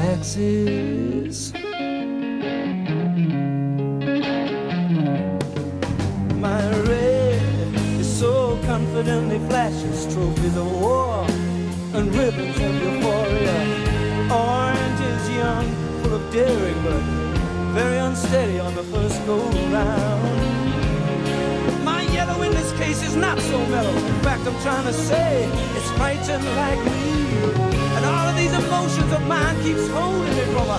[0.02, 1.52] axis.
[6.46, 7.42] My red
[8.00, 11.24] is so confidently flashes trophies of war
[11.94, 13.58] and ribbons of euphoria.
[14.30, 15.66] Orange is young,
[16.02, 17.02] full of daring, but
[17.72, 19.38] very unsteady on the first go
[19.70, 20.22] round.
[21.84, 23.94] My yellow in this case is not so mellow.
[23.94, 27.61] In fact, I'm trying to say it's fighting like me.
[28.42, 30.78] These emotions of mine keeps holding me from a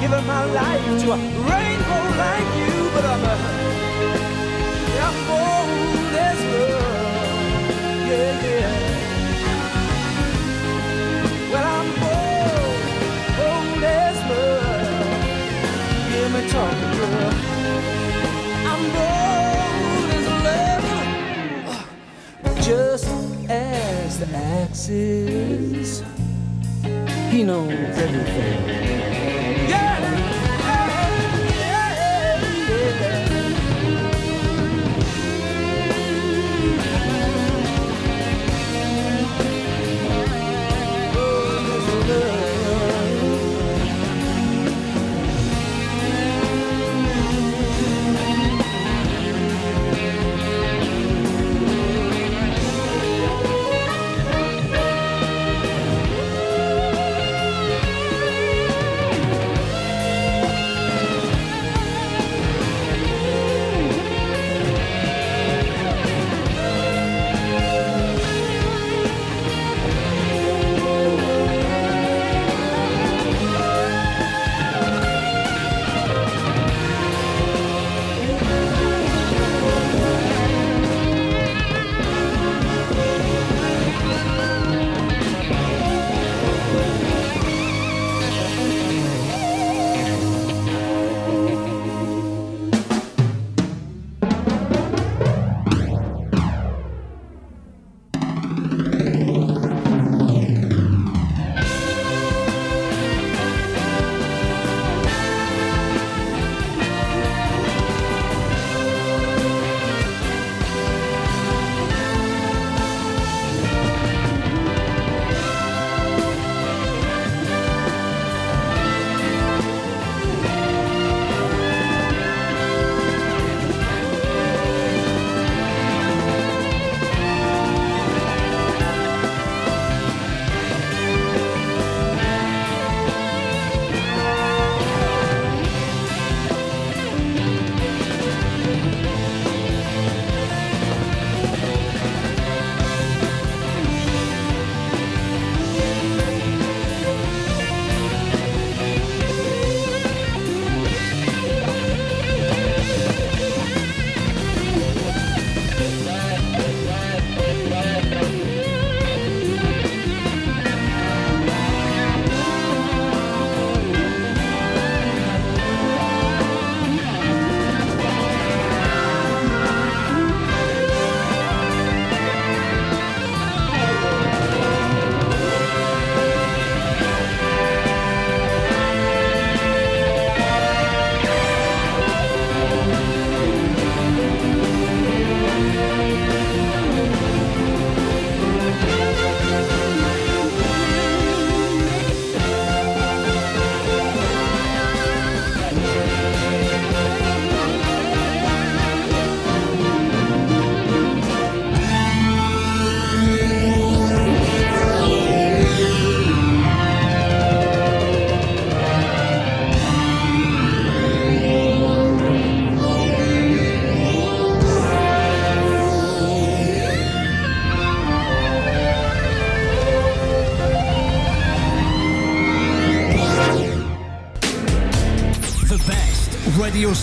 [0.00, 2.74] giving my life to a rainbow like you.
[2.92, 3.34] But I'm a
[5.06, 7.70] I'm bold as love.
[8.10, 8.72] Yeah, yeah.
[11.52, 12.78] Well, I'm bold,
[13.38, 15.06] bold as love.
[16.10, 16.94] Hear me talking.
[18.70, 20.86] I'm bold as love.
[22.60, 23.06] Just
[23.48, 26.17] as the axis.
[27.30, 29.57] He knows everything.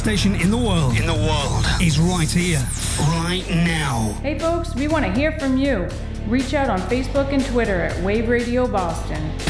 [0.06, 0.96] Station in the world.
[0.96, 1.66] In the world.
[1.82, 2.64] Is right here.
[3.24, 4.16] Right now.
[4.22, 5.90] Hey folks, we want to hear from you.
[6.28, 9.45] Reach out on Facebook and Twitter at Wave Radio Boston.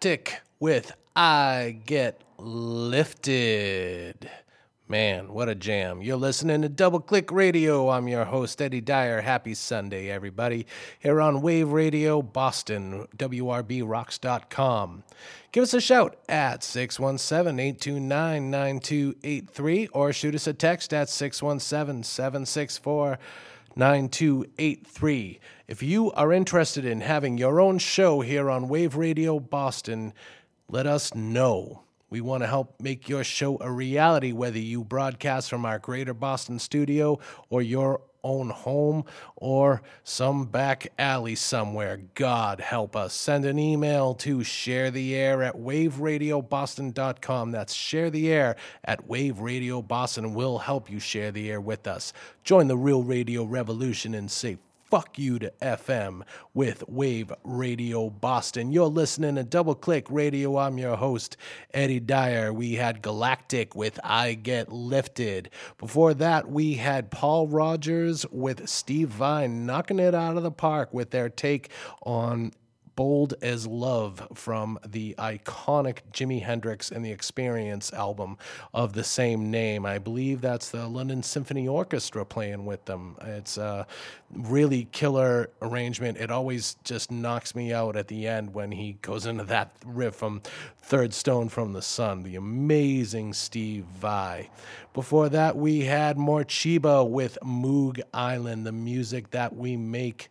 [0.00, 4.30] Galactic with I Get Lifted.
[4.88, 6.00] Man, what a jam.
[6.00, 7.90] You're listening to Double Click Radio.
[7.90, 9.20] I'm your host, Eddie Dyer.
[9.20, 10.66] Happy Sunday, everybody.
[11.00, 15.04] Here on Wave Radio Boston, WRBRocks.com.
[15.52, 22.04] Give us a shout at 617 829 9283 or shoot us a text at 617
[22.04, 23.18] 764
[23.76, 25.40] 9283.
[25.68, 30.12] If you are interested in having your own show here on Wave Radio Boston,
[30.68, 31.82] let us know.
[32.10, 36.14] We want to help make your show a reality, whether you broadcast from our Greater
[36.14, 37.20] Boston studio
[37.50, 39.04] or your own home
[39.36, 42.00] or some back alley somewhere.
[42.14, 43.14] God help us.
[43.14, 47.50] Send an email to share the air at waveradioboston.com.
[47.52, 50.34] That's share the air at Wave Radio Boston.
[50.34, 52.12] We'll help you share the air with us.
[52.44, 54.58] Join the real radio revolution and say
[54.90, 56.22] fuck you to FM
[56.52, 58.72] with Wave Radio Boston.
[58.72, 60.58] You're listening to Double Click Radio.
[60.58, 61.36] I'm your host,
[61.72, 62.52] Eddie Dyer.
[62.52, 65.50] We had Galactic with I Get Lifted.
[65.78, 70.92] Before that, we had Paul Rodgers with Steve Vai knocking it out of the park
[70.92, 71.70] with their take
[72.02, 72.50] on
[72.96, 78.36] Bold as Love from the iconic Jimi Hendrix and the Experience album
[78.74, 79.86] of the same name.
[79.86, 83.16] I believe that's the London Symphony Orchestra playing with them.
[83.22, 83.86] It's a
[84.32, 86.18] really killer arrangement.
[86.18, 90.14] It always just knocks me out at the end when he goes into that riff
[90.14, 90.42] from
[90.82, 94.50] Third Stone from the Sun, the amazing Steve Vai.
[94.92, 100.28] Before that, we had Morcheeba with Moog Island, the music that we make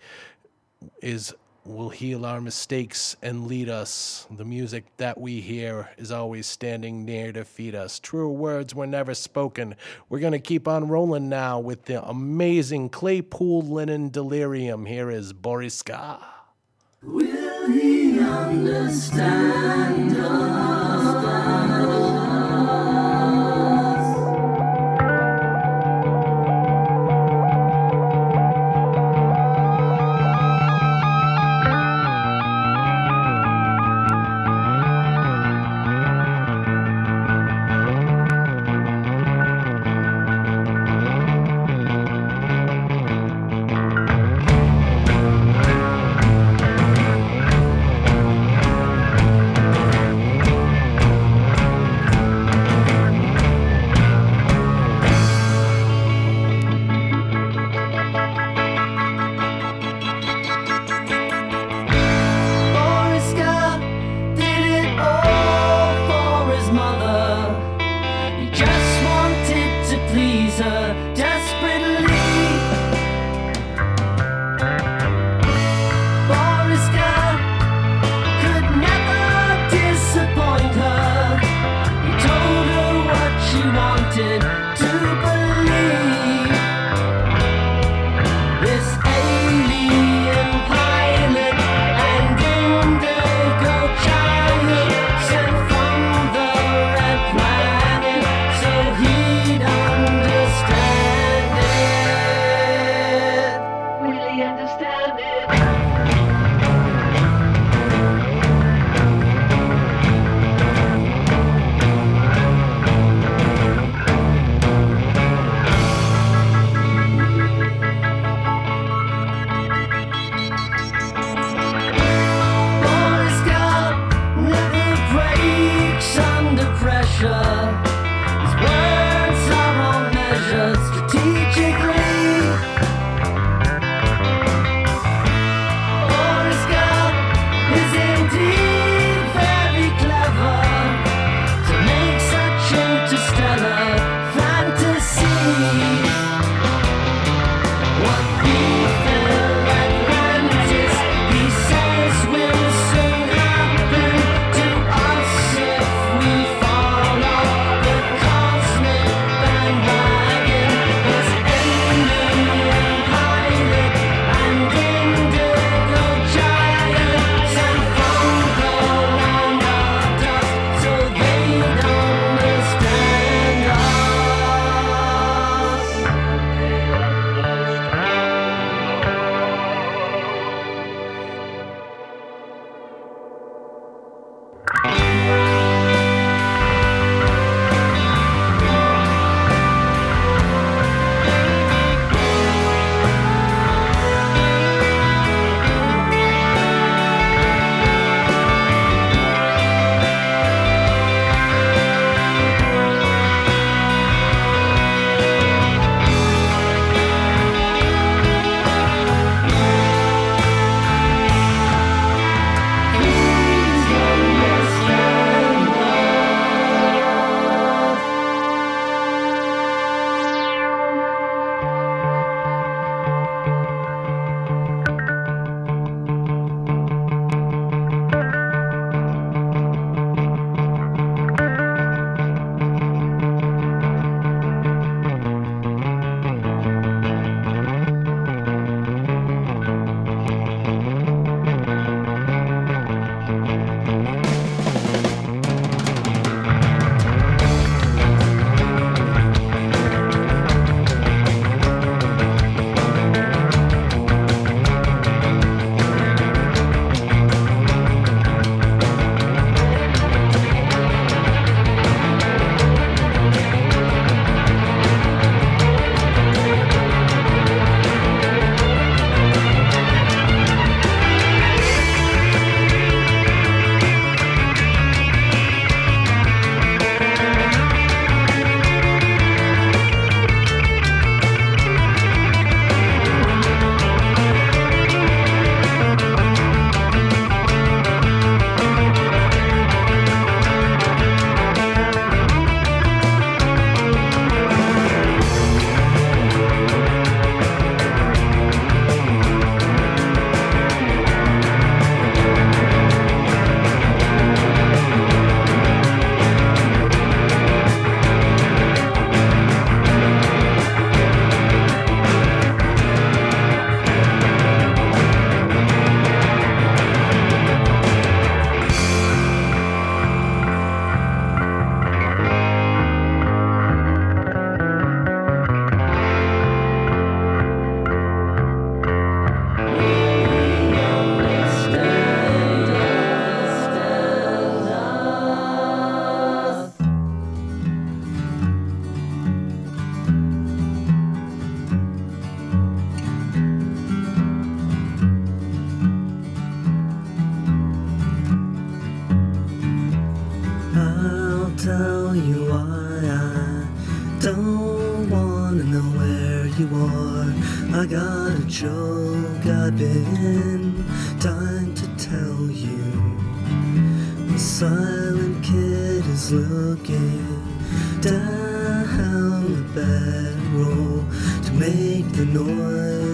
[1.02, 1.34] is
[1.70, 4.28] will heal our mistakes and lead us.
[4.32, 8.00] The music that we hear is always standing near to feed us.
[8.00, 9.76] True words were never spoken.
[10.10, 14.86] We're going to keep on rolling now with the amazing Claypool Lennon Delirium.
[14.86, 16.20] Here is Boriska.
[17.04, 20.79] Will he understand Thank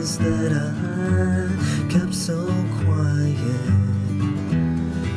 [0.05, 2.45] that I kept so
[2.83, 3.35] quiet?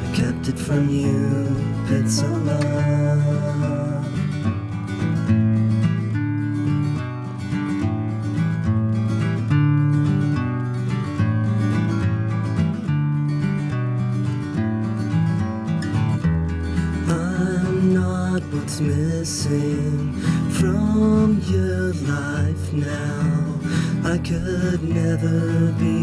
[0.02, 1.54] I kept it from you,
[1.90, 3.87] it's so long.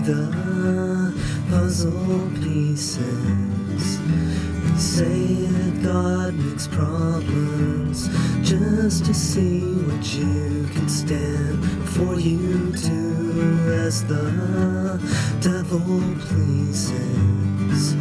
[0.06, 1.12] the
[1.50, 3.98] puzzle pieces.
[3.98, 8.08] and say that God makes problems
[8.48, 12.20] just to see what you can stand for.
[12.20, 15.00] you do as the
[15.42, 17.96] devil pleases.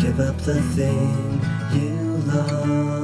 [0.00, 1.40] Give up the thing
[1.74, 2.97] you love.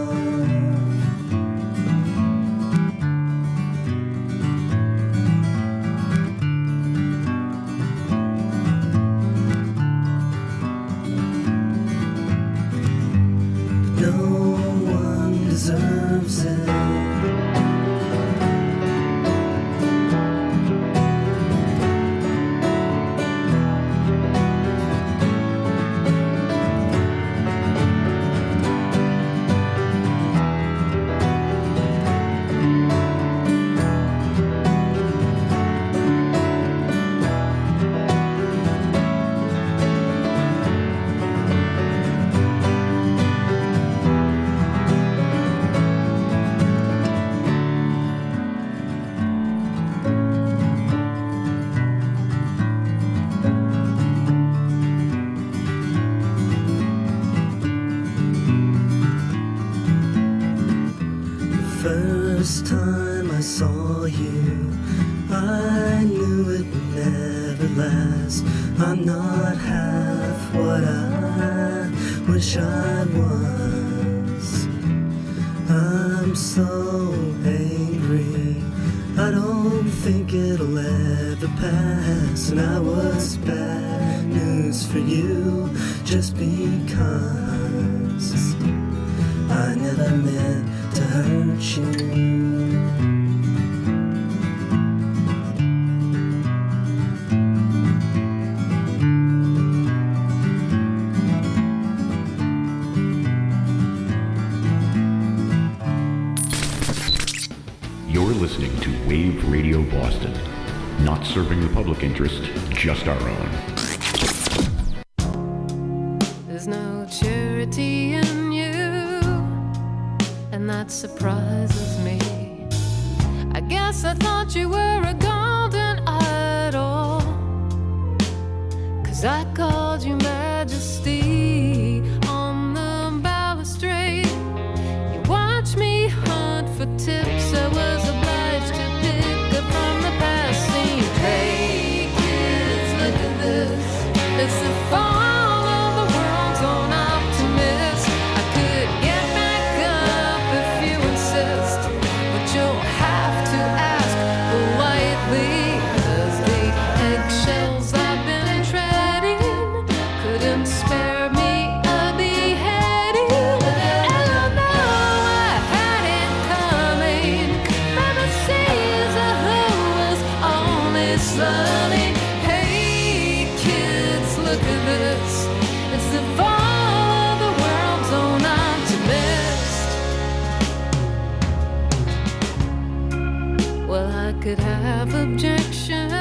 [184.44, 186.12] could have objections,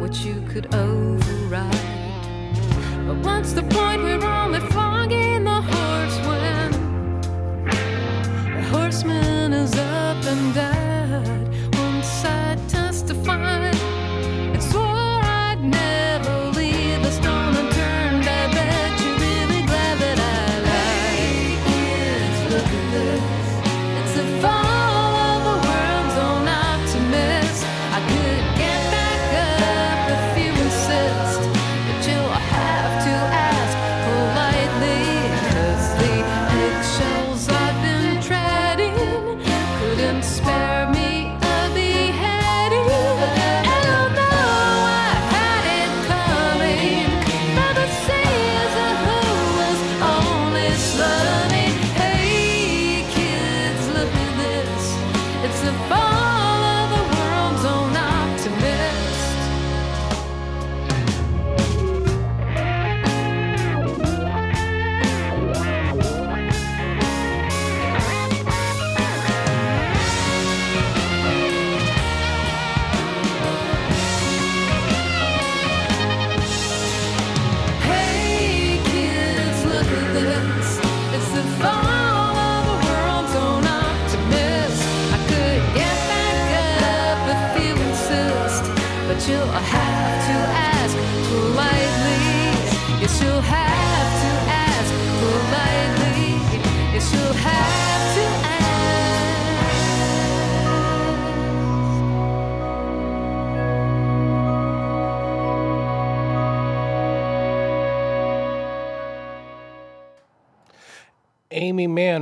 [0.00, 1.68] which you could override.
[3.08, 4.04] But what's the point?
[4.04, 4.18] We're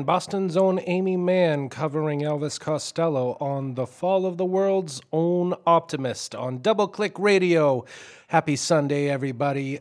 [0.03, 5.55] and Boston's own Aimee Mann covering Elvis Costello on The Fall of the World's Own
[5.65, 7.85] Optimist on Double Click Radio.
[8.27, 9.79] Happy Sunday, everybody.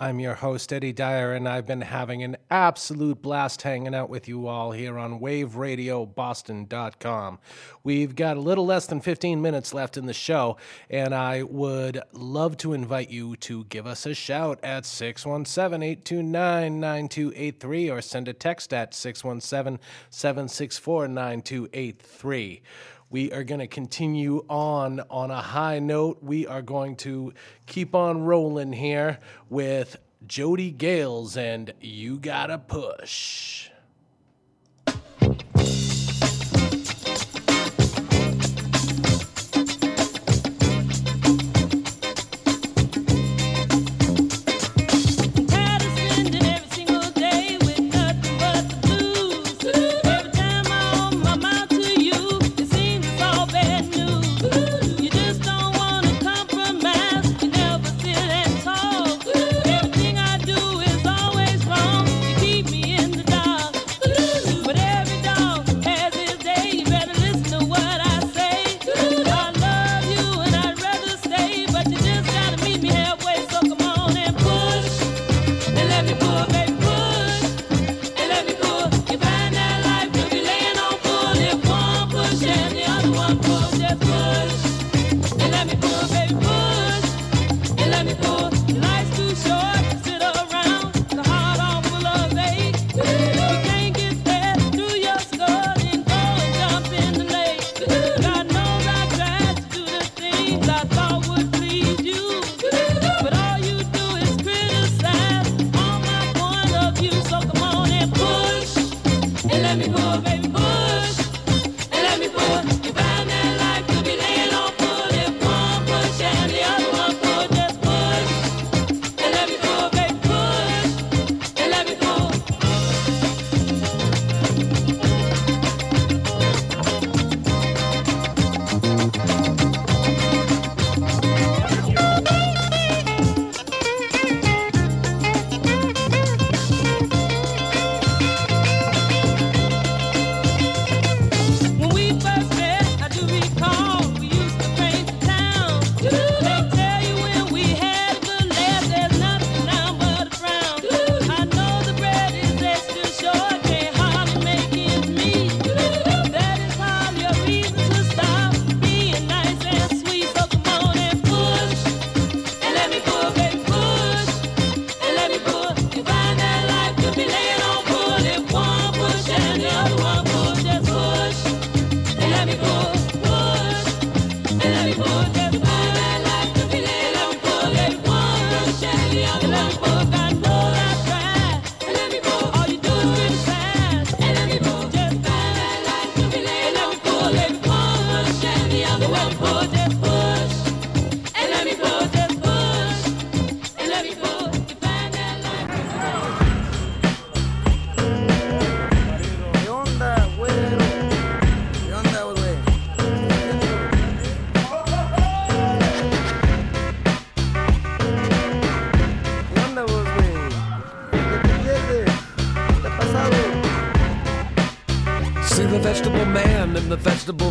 [0.00, 4.28] I'm your host, Eddie Dyer, and I've been having an absolute blast hanging out with
[4.28, 7.40] you all here on waveradioboston.com.
[7.82, 10.56] We've got a little less than 15 minutes left in the show,
[10.88, 16.78] and I would love to invite you to give us a shout at 617 829
[16.78, 19.80] 9283 or send a text at 617
[20.10, 22.62] 764 9283.
[23.10, 26.22] We are going to continue on on a high note.
[26.22, 27.32] We are going to
[27.66, 29.18] keep on rolling here
[29.48, 33.70] with Jody Gales and You Gotta Push.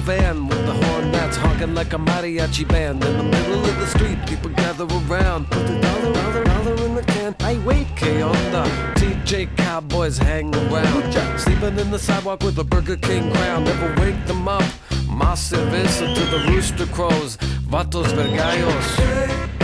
[0.08, 3.04] van with the horn that's honking like a mariachi band.
[3.04, 5.52] In the middle of the street, people gather around.
[5.52, 7.36] Put the dollar, dollar, dollar in the can.
[7.42, 8.64] I wait, K on the
[8.96, 11.14] TJ Cowboys hang around.
[11.38, 13.66] Sleeping in the sidewalk with a Burger King crown.
[13.66, 14.64] Never wake them up.
[15.10, 17.36] Massive cerveza to the rooster crows.
[17.70, 19.57] Vatos vergallos.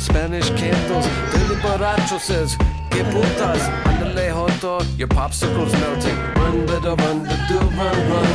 [0.00, 1.06] Spanish candles.
[1.30, 2.56] Dilly Baracho says,
[2.90, 6.16] Que putas, andale joto, your popsicle's melting.
[6.36, 8.26] Run, little run, do run, run.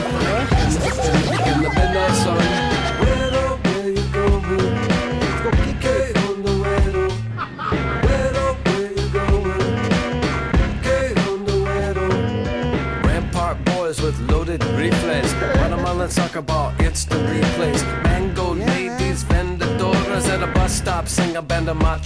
[1.48, 2.75] In the.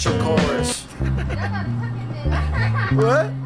[0.08, 0.84] Chorus.
[2.94, 3.39] what?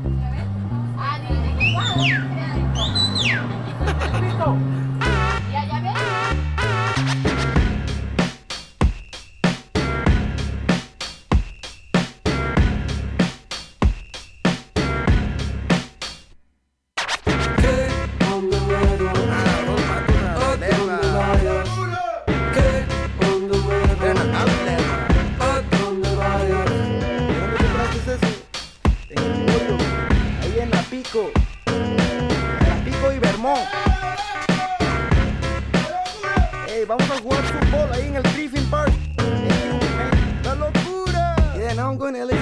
[42.12, 42.36] Going to.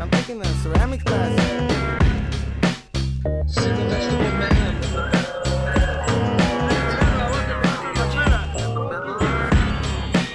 [0.00, 1.38] I'm taking a ceramics class.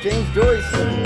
[0.02, 1.05] James Joyce.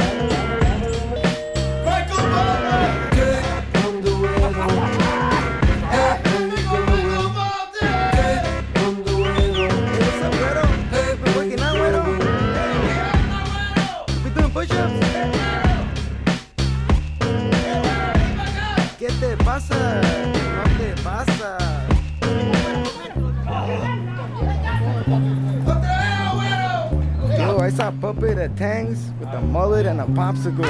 [28.19, 30.65] Saw Puppet Tangs with a mullet and a popsicle.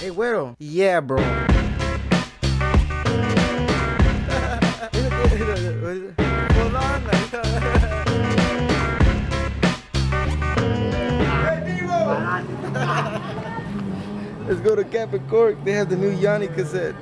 [0.00, 0.56] Hey, güero.
[0.58, 1.18] Yeah, bro.
[14.48, 15.62] Let's go to Cap and Cork.
[15.62, 16.94] They have the new Yanni cassette.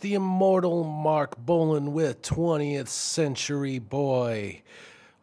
[0.00, 4.62] The immortal Marc Bolan with 20th Century Boy.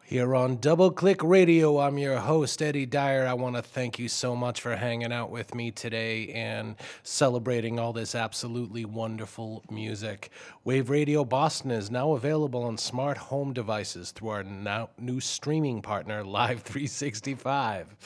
[0.04, 3.26] Here on Double Click Radio, I'm your host, Eddie Dyer.
[3.26, 7.80] I want to thank you so much for hanging out with me today and celebrating
[7.80, 10.30] all this absolutely wonderful music.
[10.62, 15.82] Wave Radio Boston is now available on smart home devices through our now new streaming
[15.82, 17.96] partner, Live 365.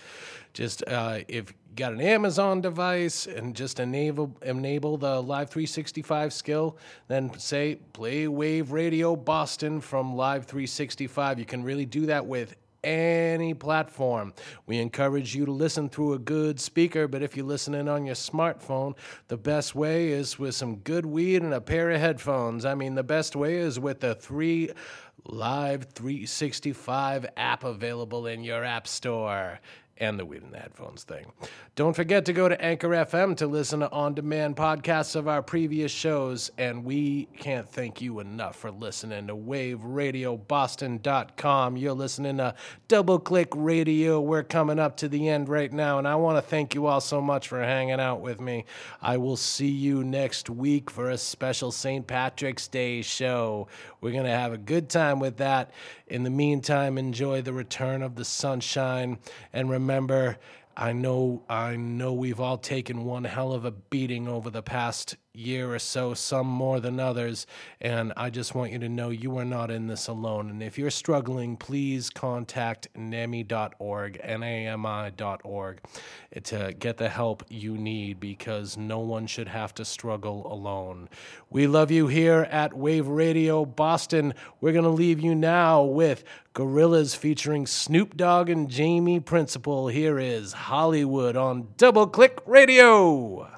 [0.55, 6.77] Just uh, if got an Amazon device and just enable enable the Live 365 skill,
[7.09, 11.39] then say play Wave Radio Boston from Live 365.
[11.39, 14.35] You can really do that with any platform.
[14.67, 18.17] We encourage you to listen through a good speaker, but if you're listening on your
[18.17, 18.97] smartphone,
[19.29, 22.65] the best way is with some good weed and a pair of headphones.
[22.65, 24.71] I mean, the best way is with the three
[25.25, 29.61] Live 365 app available in your app store
[30.03, 31.27] and the weed and the headphones thing.
[31.77, 35.43] Don't forget to go to Anchor FM to listen to on demand podcasts of our
[35.43, 36.51] previous shows.
[36.59, 41.77] And we can't thank you enough for listening to waveradioboston.com.
[41.77, 42.57] You're listening to
[42.89, 44.21] Double Click Radio.
[44.21, 45.99] We're coming up to the end right now.
[45.99, 48.65] And I want to thank you all so much for hanging out with me.
[49.01, 52.05] I will see you next week for a special St.
[52.07, 53.69] Patrick's Day show.
[54.03, 55.71] We're going to have a good time with that.
[56.09, 59.19] In the meantime, enjoy the return of the sunshine.
[59.53, 60.39] And remember,
[60.77, 65.17] I know I know we've all taken one hell of a beating over the past
[65.35, 67.47] year or so, some more than others,
[67.81, 70.51] and I just want you to know you are not in this alone.
[70.51, 75.81] And if you're struggling, please contact NAMI.org, N-A-M-I.org,
[76.45, 81.09] to get the help you need because no one should have to struggle alone.
[81.49, 84.35] We love you here at Wave Radio Boston.
[84.61, 89.89] We're going to leave you now with Gorillaz featuring Snoop Dogg and Jamie Principle.
[89.89, 93.52] Here is Hollywood on Double Click Radio.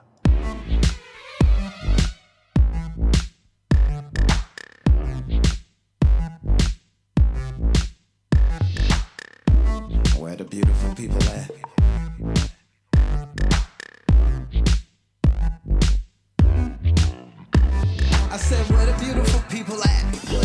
[11.09, 11.51] People at?
[18.31, 20.43] I said, where the beautiful people at?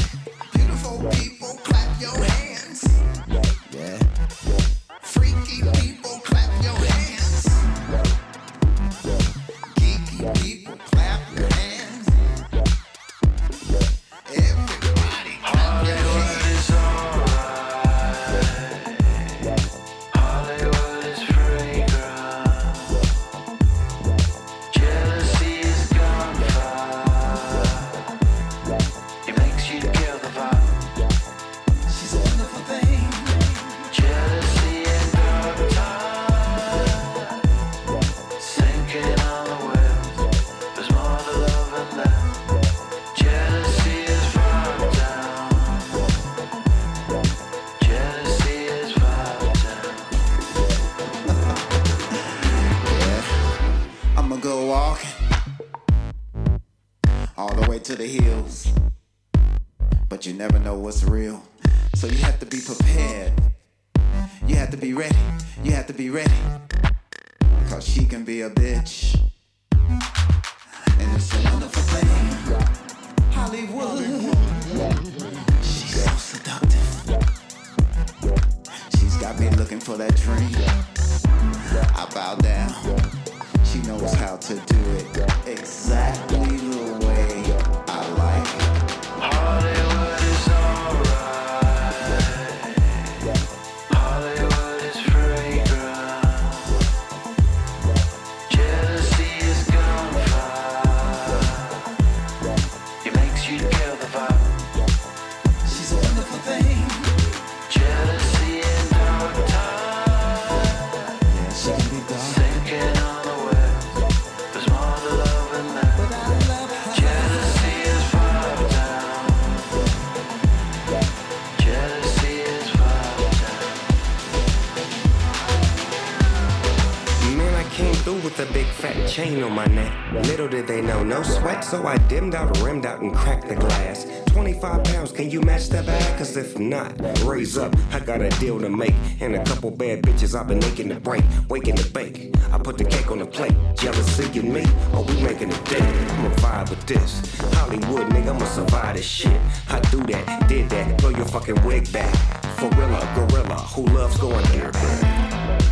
[129.10, 129.92] Chain on my neck.
[130.28, 133.56] Little did they know, no sweat, so I dimmed out, rimmed out, and cracked the
[133.56, 134.06] glass.
[134.28, 136.18] 25 pounds, can you match that bag?
[136.18, 138.94] Cause if not, raise up, I got a deal to make.
[139.20, 142.36] And a couple bad bitches I've been aching to break, waking to bake.
[142.52, 144.64] I put the cake on the plate, jealousy and me,
[144.94, 146.12] oh, we making a dead.
[146.12, 147.36] I'ma vibe with this.
[147.56, 149.42] Hollywood, nigga, I'ma survive this shit.
[149.70, 152.14] I do that, did that, blow your fucking wig back.
[152.60, 155.19] Gorilla, gorilla, who loves going there?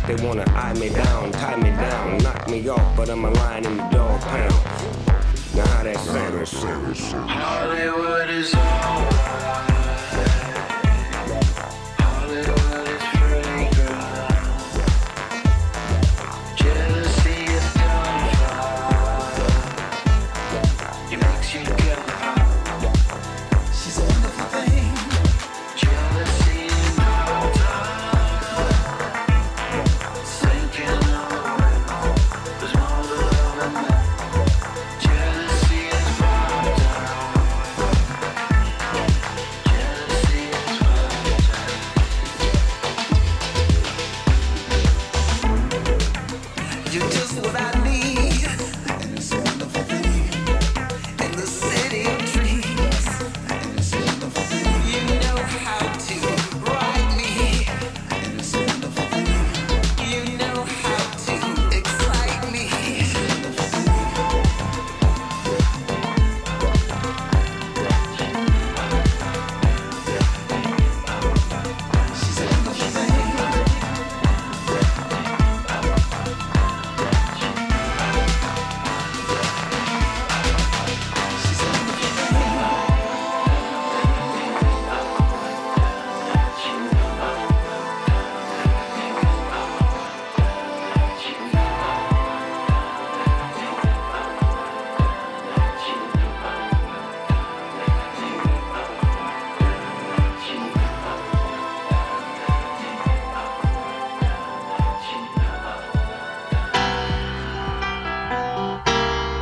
[0.08, 3.66] They wanna eye me down, tie me down, knock me off, but I'm a lion
[3.66, 4.54] in the dog pound.
[5.54, 6.48] Now how that sound?
[6.48, 7.20] Salazar.
[7.28, 9.67] Hollywood is over.